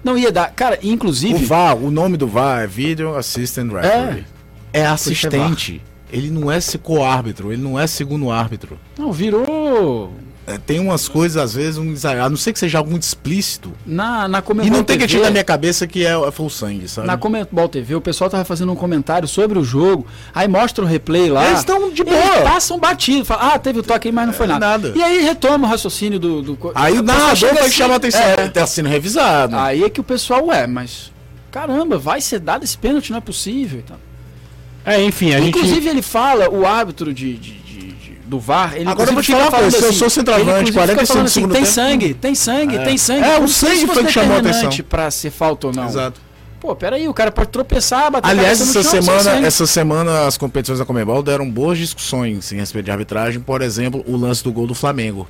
[0.03, 0.51] Não ia dar.
[0.53, 1.45] Cara, O inclusive.
[1.45, 4.21] VAR, o nome do VAR é Video Assistant Referee.
[4.21, 4.25] É,
[4.87, 5.83] assistente.
[6.13, 8.77] Ele não é co-árbitro, ele não é segundo árbitro.
[8.99, 10.13] Não, virou.
[10.45, 11.95] é, tem umas coisas, às vezes, um.
[12.21, 13.73] A não ser que seja algo muito explícito.
[13.87, 16.51] Na, na E não tem que TV, tirar da minha cabeça que é, é full
[16.51, 17.07] sangue, sabe?
[17.07, 20.05] Na Comembol TV, o pessoal tava fazendo um comentário sobre o jogo,
[20.35, 21.47] aí mostra o replay lá.
[21.47, 22.43] Eles estão de Eles boa.
[22.43, 24.67] passam batido, falam, ah, teve o toque aí, mas não foi É, nada.
[24.67, 24.93] nada.
[24.97, 26.43] E aí retoma o raciocínio do.
[26.43, 28.21] do Aí o narrador que assim, chama a atenção.
[28.21, 28.49] é.
[28.49, 29.55] Tá sendo revisado.
[29.57, 31.13] Aí é que o pessoal, ué, mas.
[31.53, 33.79] Caramba, vai ser dado esse pênalti, não é possível.
[33.85, 34.10] Então.
[34.93, 35.89] É, enfim, a Inclusive, gente.
[35.89, 39.33] ele fala, o árbitro de, de- de- de- do VAR, ele Agora eu vou te
[39.33, 41.63] falar uma coisa, se eu sou centroavante, ele, inclusive, 45 fica falando do segundo tem
[41.63, 43.25] tempo, sangue, tem sangue, tem sangue.
[43.25, 44.85] É, o sangue foi que chamou a determinante atenção.
[44.89, 45.87] Pra ser falta ou não.
[45.87, 46.21] Exato.
[46.61, 50.27] Pô, peraí, o cara pode tropeçar, bater a Aliás, essa chão, sem semana, essa semana
[50.27, 53.41] as competições da Comebol deram boas discussões em respeito de arbitragem.
[53.41, 55.27] Por exemplo, o lance do gol do Flamengo.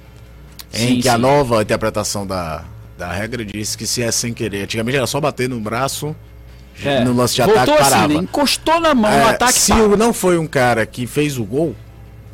[0.75, 1.21] em Sim, que a sim.
[1.21, 2.65] nova interpretação da,
[2.99, 4.65] da regra diz que se é sem querer.
[4.65, 6.15] Antigamente era só bater no braço,
[6.85, 8.09] É, no lance de Voltou ataque assim, parava.
[8.09, 8.14] né?
[8.20, 9.97] encostou na mão, É, o ataque se para.
[9.97, 11.74] não foi um cara que fez o gol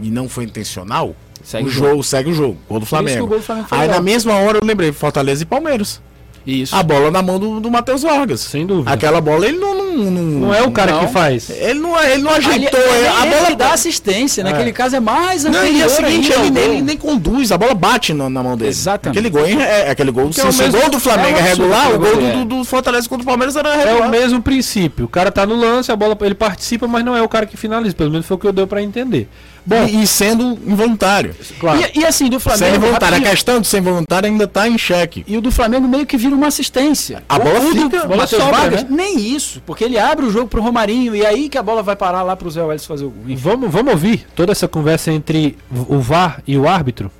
[0.01, 2.57] e não foi intencional, Segue o o jogo, segue o jogo.
[2.69, 3.27] Gol do Flamengo.
[3.27, 3.97] gol do Flamengo Aí legal.
[3.97, 6.01] na mesma hora eu lembrei Fortaleza e Palmeiras.
[6.47, 6.75] Isso.
[6.77, 8.41] A bola na mão do, do Matheus Vargas.
[8.41, 8.91] Sem dúvida.
[8.93, 11.01] Aquela bola ele não não, Não é o cara Não.
[11.07, 11.51] que faz.
[11.51, 14.97] ele não ele não Ele, ajeitou, ele, a ele bola que dá assistência, naquele caso
[14.97, 18.13] é mais Não, anterior e é o seguinte, ele, ele nem conduz, a bola bate
[18.15, 18.71] na, na mão dele.
[18.71, 19.19] Exatamente.
[19.19, 20.33] Aquele gol é, é aquele gol.
[20.33, 22.33] Se é o mesmo- gol do Flamengo é é, regular, o aquele gol do, é.
[22.33, 24.09] do, do Fortaleza contra o Palmeiras era É regular.
[24.09, 25.05] o mesmo princípio.
[25.07, 27.57] O cara tá no lance, a bola ele participa, mas não é o cara que
[27.57, 27.95] finaliza.
[27.95, 29.29] Pelo menos foi o que eu deu pra entender.
[29.67, 31.35] Bom, E, e sendo involuntário.
[31.59, 31.81] claro.
[31.95, 32.65] E, e assim, do Flamengo.
[32.67, 33.19] Sendo involuntário.
[33.19, 35.25] A questão de ser involuntário ainda tá em xeque.
[35.27, 37.23] E o do Flamengo meio que vira uma assistência.
[37.29, 38.89] A bola O do fica- a bola sobra, Vargas, né?
[38.91, 41.97] nem isso, porque ele abre o jogo pro Romarinho e aí que a bola vai
[41.97, 43.25] parar lá pro Zé Welles fazer o gol.
[43.25, 43.35] Enfim.
[43.43, 45.59] Vamos, vamos ouvir toda essa conversa entre
[45.89, 47.11] o VAR e o árbitro?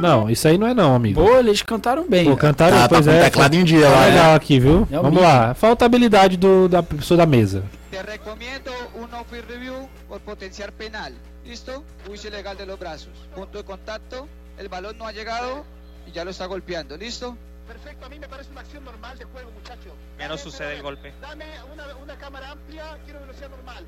[0.00, 1.22] Não, isso aí não é não, amigo.
[1.22, 2.26] Pô, eles cantaram bem.
[2.26, 3.22] Pô, cantaram, Tá, tá pois o é.
[3.24, 4.06] teclado em dia Tá lá.
[4.06, 4.34] legal né?
[4.34, 4.86] aqui, viu?
[4.90, 5.20] É o Vamos mínimo.
[5.22, 5.54] lá.
[5.54, 7.64] Falta a habilidade do, da pessoa da mesa.
[7.90, 11.14] Te recomiendo un no-free review por potenciar penal.
[11.44, 11.84] ¿Listo?
[12.08, 13.12] Uso ilegal de los brazos.
[13.34, 14.26] Punto de contacto,
[14.58, 15.64] el balón no ha llegado
[16.06, 16.96] y ya lo está golpeando.
[16.96, 17.36] ¿Listo?
[17.68, 19.94] Perfecto, a mí me parece una acción normal de juego, muchacho.
[20.18, 21.12] Ya no sucede el golpe.
[21.20, 23.84] Dame una, una cámara amplia, quiero velocidad normal.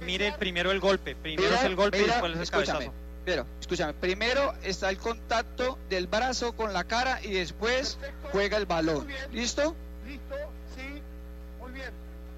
[0.00, 1.16] Mire primero el golpe.
[1.16, 2.78] Primero Mira, es el golpe y mira, después es el escúchame.
[2.86, 2.94] cabezazo.
[3.24, 8.28] Pero, escúchame, primero está el contacto del brazo con la cara y después Perfecto.
[8.30, 9.08] juega el balón.
[9.32, 9.74] ¿Listo?
[10.06, 10.34] Listo.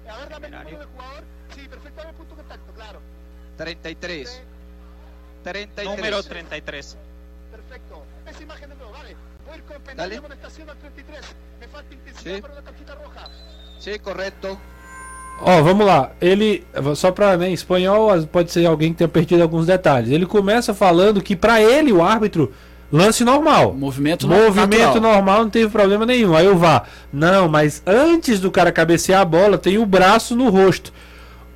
[0.09, 1.23] A ver, dame el número de jugador.
[1.55, 2.99] Sí, perfecto, dame punto de contacto, claro.
[3.57, 4.41] 33.
[5.43, 5.87] 33.
[5.97, 6.97] Número 33.
[7.51, 8.03] Perfecto.
[8.29, 9.15] Esa imagen de nuevo, vale.
[9.45, 10.11] Voy a ir con penal Dale.
[10.11, 11.19] de amonestación al 33.
[11.59, 12.41] Me falta intensidad Sí.
[12.41, 13.27] para una tarjeta roja.
[13.79, 14.59] Sí, correcto.
[15.41, 16.11] Ó, vamos lá.
[16.19, 20.09] Ele, só pra, né, em espanhol, pode ser alguém que tenha perdido alguns detalhes.
[20.11, 22.53] Ele começa falando que pra ele, o árbitro,
[22.91, 23.73] lance normal.
[23.73, 25.13] Movimento Movimento natural.
[25.13, 26.35] normal, não teve problema nenhum.
[26.35, 26.83] Aí eu vá.
[27.11, 30.91] Não, mas antes do cara cabecear a bola, tem o braço no rosto.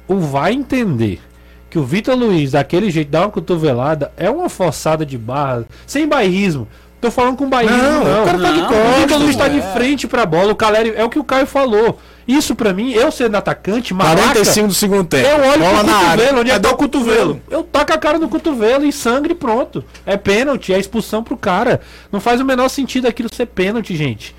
[0.07, 1.21] O vai entender
[1.69, 6.07] que o Vitor Luiz, daquele jeito, dá uma cotovelada, é uma forçada de barra, sem
[6.07, 6.67] bairrismo.
[7.01, 8.21] Tô falando com bairrismo, Não, não.
[8.21, 10.51] o cara tá de o costas, Vitor Luiz tá de frente pra bola.
[10.51, 11.99] O Caleri, é o que o Caio falou.
[12.27, 15.27] Isso pra mim, eu sendo atacante, malaca, 45 do segundo tempo.
[15.27, 16.09] eu olho Bola pro na área.
[16.11, 17.41] cotovelo, onde é tá o cotovelo?
[17.49, 19.83] Eu taco a cara no cotovelo e sangue e pronto.
[20.05, 21.81] É pênalti, é expulsão pro cara.
[22.11, 24.35] Não faz o menor sentido aquilo ser pênalti, gente.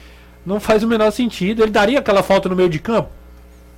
[0.47, 1.63] Não faz o menor sentido.
[1.63, 3.11] Ele daria aquela falta no meio de campo?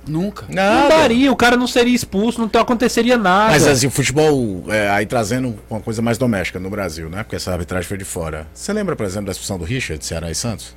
[0.07, 0.45] Nunca.
[0.47, 0.87] Não Nada.
[0.99, 3.51] daria, o cara não seria expulso, não aconteceria nada.
[3.51, 7.23] Mas assim, o futebol, é, aí trazendo uma coisa mais doméstica no Brasil, né?
[7.23, 8.47] Porque essa arbitragem foi de fora.
[8.53, 10.75] Você lembra, por exemplo, da expulsão do Richard, Ceará e Santos?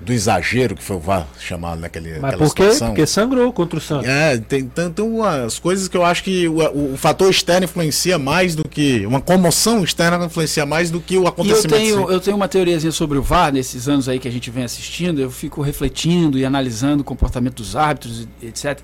[0.00, 2.62] Do exagero que foi o VAR chamado naquele, Mas por quê?
[2.64, 2.88] situação?
[2.88, 4.06] Porque sangrou contra o Santos.
[4.08, 8.16] É, tem tanto umas coisas que eu acho que o, o- o fator externo influencia
[8.16, 9.04] mais do que.
[9.06, 11.68] Uma comoção externa influencia mais do que o E eu acontecimento.
[11.74, 14.62] tenho, eu tenho uma teoriazinha sobre o VAR nesses anos aí que a gente vem
[14.62, 18.78] assistindo, eu fico refletindo e analisando o comportamento dos árbitros, etc.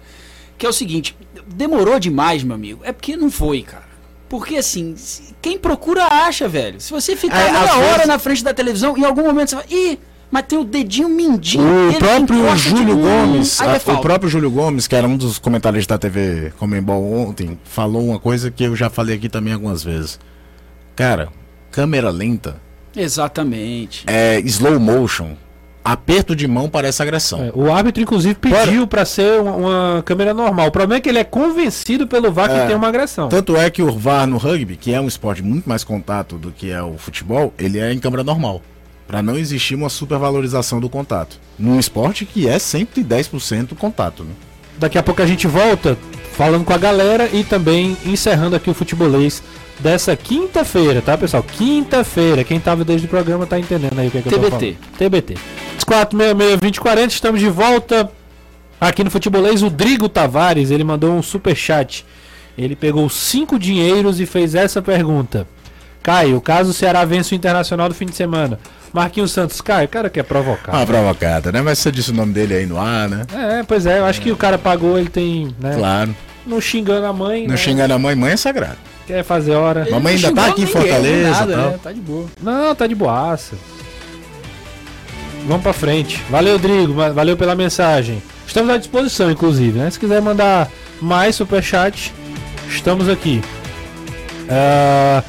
[0.59, 2.81] Que é o seguinte, demorou demais, meu amigo.
[2.85, 3.85] É porque não foi, cara.
[4.29, 4.97] Porque assim,
[5.41, 6.81] quem procura acha, velho.
[6.81, 9.57] Se você ficar É, meia hora vezes- na frente da televisão, em algum momento você
[9.57, 9.65] vai.
[9.71, 9.99] Ih,
[10.35, 11.91] mas tem o dedinho mindinho.
[11.91, 15.87] O próprio Júlio Gomes, a- é o próprio Júlio Gomes, que era um dos comentaristas
[15.95, 20.19] da TV Comembol ontem, falou uma coisa que eu já falei aqui também algumas vezes.
[20.97, 21.29] Cara,
[21.71, 22.57] câmera lenta,
[22.97, 24.05] Exatamente.
[24.09, 25.37] é slow motion,
[25.85, 27.45] aperto de mão parece agressão.
[27.45, 30.67] É, o árbitro, inclusive, pediu pra ser uma, uma câmera normal.
[30.67, 32.67] O problema é que ele é convencido pelo VAR que É.
[32.67, 33.29] tem uma agressão.
[33.29, 36.51] Tanto é que o VAR no rugby, que é um esporte muito mais contato do
[36.51, 38.61] que é o futebol, ele é em câmera normal.
[39.07, 41.39] Pra não existir uma supervalorização do contato.
[41.59, 44.33] Num esporte que é 110% contato, né?
[44.79, 45.97] Daqui a pouco a gente volta
[46.33, 49.43] falando com a galera e também encerrando aqui o futebolês
[49.79, 51.43] dessa quinta-feira, tá, pessoal?
[51.43, 52.43] Quinta-feira.
[52.45, 54.77] Quem tava desde o programa tá entendendo aí o que, é que eu tô TBT.
[54.81, 54.99] falando.
[54.99, 55.35] TBT.
[55.85, 58.11] 466-2040, estamos de volta
[58.81, 59.63] aqui no futebolês.
[59.63, 62.05] O Drigo Tavares, ele mandou um super chat
[62.57, 65.47] Ele pegou cinco dinheiros e fez essa pergunta.
[66.05, 68.59] Caio, caso o Ceará vence o Internacional do fim de semana.
[68.93, 70.71] Marquinhos Santos, Caio, o cara quer provocar.
[70.73, 71.63] Uma provocada, né?
[71.63, 73.25] Mas você disse o nome dele aí no ar, né?
[73.35, 75.75] É, pois é, eu acho que o cara pagou, ele tem, né?
[75.79, 76.15] Claro.
[76.47, 77.57] Não xingando a mãe, Não né?
[77.57, 78.77] xingando a mãe, mãe é sagrado.
[79.07, 79.87] Quer fazer hora.
[79.91, 81.73] Mamãe ainda tá aqui em Fortaleza e tal.
[81.79, 82.27] Tá de boa.
[82.43, 83.57] Não, tá de boaça.
[85.47, 86.23] Vamos pra frente.
[86.31, 86.93] Valeu, Drigo.
[86.95, 88.23] va- Valeu pela mensagem.
[88.47, 89.91] Estamos à disposição, inclusive, né?
[89.91, 92.13] Se quiser mandar mais superchat,
[92.69, 93.43] estamos aqui.
[94.49, 95.23] Ah,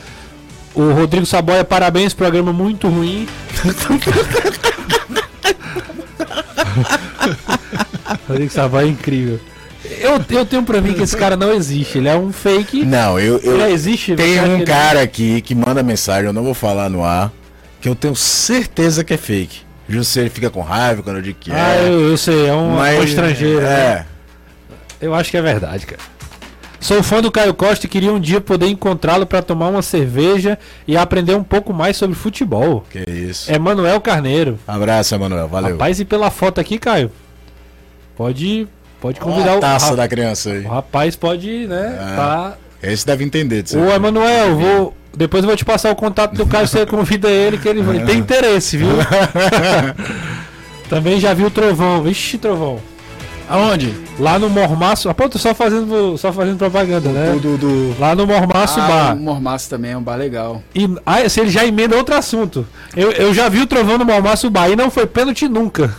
[0.76, 3.28] o Rodrigo Saboia, parabéns, programa muito ruim.
[8.28, 9.40] Rodrigo Saboia é incrível.
[10.00, 12.00] Eu, eu tenho pra mim que esse cara não existe.
[12.00, 12.84] Ele é um fake.
[12.84, 13.38] Não, eu.
[13.40, 14.16] eu Ele existe?
[14.16, 17.32] Tem um ele- cara aqui que manda mensagem, eu não vou falar no ar,
[17.80, 19.60] que eu tenho certeza que é fake.
[19.88, 21.88] Ele fica com raiva quando eu digo que Ah, é.
[21.88, 23.62] eu, eu sei, é um, Mas, um estrangeiro.
[23.62, 23.70] né?
[23.70, 24.06] É.
[25.00, 26.02] Eu acho que é verdade, cara.
[26.86, 30.56] Sou fã do Caio Costa e queria um dia poder encontrá-lo para tomar uma cerveja
[30.88, 32.86] e aprender um pouco mais sobre futebol.
[32.92, 33.52] Que isso.
[33.52, 34.60] É Manuel Carneiro.
[34.68, 35.48] Abraço, Emanuel.
[35.48, 35.72] Valeu.
[35.72, 37.10] Rapaz, e pela foto aqui, Caio?
[38.16, 38.68] Pode,
[39.02, 40.64] pode convidar Olha a o, taça da criança aí.
[40.64, 41.98] o rapaz pode, né?
[42.00, 42.16] É.
[42.16, 42.58] Tá.
[42.84, 43.80] Esse deve entender disso.
[43.80, 47.58] Ô, Emanuel, vou depois eu vou te passar o contato do Caio, você convida ele
[47.58, 48.90] que ele, ele tem interesse, viu?
[50.88, 52.04] Também já viu o Trovão.
[52.04, 52.80] Vixe, Trovão.
[53.50, 53.94] Aonde?
[54.20, 55.10] Lá no Mormaço.
[55.10, 57.38] Ah, pô, tô só fazendo, só fazendo propaganda, né?
[57.42, 59.14] Do, do, Lá no Mormaço ah, Bar.
[59.16, 60.64] O Mormaço também é um bar legal.
[60.74, 62.66] E ah, se ele já emenda outro assunto.
[62.96, 65.94] Eu, eu já vi o Trovão no Mormaço Bar e não foi pênalti nunca.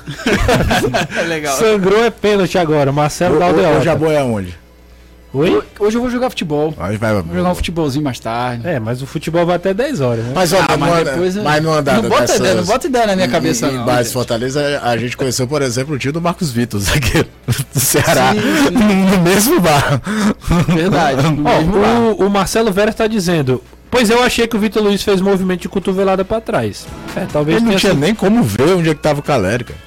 [1.17, 1.57] É legal.
[1.57, 2.91] Sangrou é pênalti agora.
[2.93, 3.79] Marcelo o, o, Galdeota.
[3.79, 4.66] o Jabô é aonde?
[5.39, 5.63] Oi?
[5.79, 6.73] Hoje eu vou jogar futebol.
[6.79, 8.67] Aí vai, Vou jogar um futebolzinho mais tarde.
[8.67, 10.33] É, mas o futebol vai até 10 horas, né?
[10.35, 13.07] Mas, ó, Ah, mas depois mas numa andada Não bota dessas- ideia, não bota ideia
[13.07, 14.13] na minha cabeça, em, não, gente.
[14.13, 17.29] Fortaleza, a gente conheceu, por exemplo, o tio do Marcos Vitor, zagueiro
[17.75, 18.75] do Ceará, Sim, sim.
[19.17, 20.01] no mesmo bar.
[20.69, 21.23] Verdade.
[21.23, 22.01] no mesmo bar.
[22.19, 23.63] Ó, o, o Marcelo Vera está dizendo.
[23.91, 26.87] Pois eu achei que o Vitor Luiz fez movimento de cotovelada pra trás.
[27.15, 29.65] É, talvez Ele não tinha sido- nem como ver onde é que tava o Caleri,
[29.65, 29.79] cara.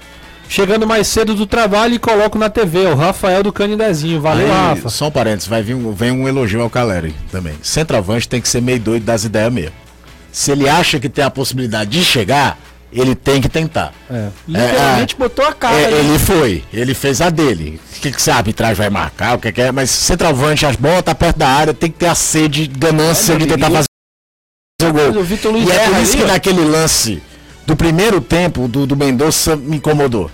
[0.49, 4.19] Chegando mais cedo do trabalho e coloco na TV, o Rafael do Canidezinho.
[4.19, 4.89] Valeu, Aí, Rafa.
[4.89, 7.53] Só um parênteses, vai vir um, vem um elogio ao Caleri também.
[7.61, 9.75] Centroavante tem que ser meio doido das ideias mesmo.
[10.31, 12.57] Se ele acha que tem a possibilidade de chegar,
[12.91, 13.93] ele tem que tentar.
[14.09, 14.29] É.
[14.47, 15.75] Literalmente botou a cara.
[15.75, 17.79] É, ele foi, ele fez a dele.
[17.97, 20.75] O que, que se a arbitragem vai marcar, o que, que é, mas centroavante, as
[20.75, 23.85] bolas tá perto da área, tem que ter a sede, ganância É, de tentar fazer
[24.81, 25.21] o gol.
[25.21, 27.21] o E é erra por isso que naquele lance
[27.67, 30.31] do primeiro tempo do, do Mendonça me incomodou.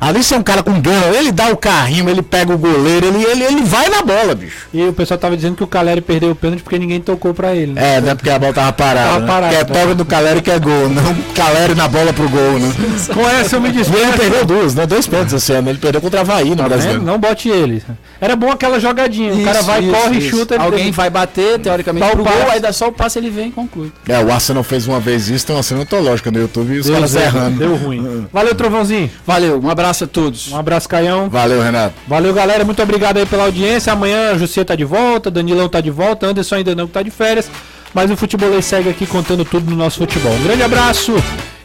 [0.00, 3.06] Ali você é um cara com gana, ele dá o carrinho, ele pega o goleiro,
[3.06, 4.66] ele, ele, ele vai na bola, bicho.
[4.72, 7.54] E o pessoal tava dizendo que o Caleri perdeu o pênalti porque ninguém tocou pra
[7.54, 7.72] ele.
[7.72, 7.96] Né?
[7.96, 8.14] É, né?
[8.14, 9.06] Porque a bola tava parada.
[9.08, 9.26] Tava né?
[9.26, 9.80] parada, que é né?
[9.80, 12.72] toca do Caleri que é gol, não Caleri na bola pro gol, né?
[13.12, 14.12] Com essa eu me E ele despeço.
[14.18, 14.86] perdeu duas, né?
[14.86, 15.70] Dois pontos esse ano.
[15.70, 17.02] Ele perdeu contra o Havaí no Tá vendo?
[17.02, 17.82] Não bote ele.
[18.20, 19.34] Era bom aquela jogadinha.
[19.34, 20.36] o cara Isso, vai, isso, corre, isso.
[20.36, 20.54] chuta.
[20.54, 23.30] ele Alguém vai bater, teoricamente, Dá o pro gol, aí dá só o passe ele
[23.30, 23.92] vem e conclui.
[24.08, 26.86] É, o Arsenal fez uma vez isso, tem uma cena antológica no YouTube e os
[26.86, 27.58] Deu, caras errando.
[27.58, 28.26] deu ruim.
[28.32, 29.10] Valeu, Trovãozinho.
[29.26, 30.50] Valeu, um abraço a todos.
[30.52, 31.28] Um abraço, Caião.
[31.28, 31.94] Valeu, Renato.
[32.08, 32.64] Valeu, galera.
[32.64, 33.92] Muito obrigado aí pela audiência.
[33.92, 37.10] Amanhã a Jussier tá de volta, Danilão tá de volta, Anderson ainda não tá de
[37.10, 37.50] férias.
[37.92, 40.32] Mas o futebolês segue aqui contando tudo no nosso futebol.
[40.32, 41.14] Um grande abraço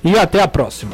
[0.04, 0.92] e até a próxima.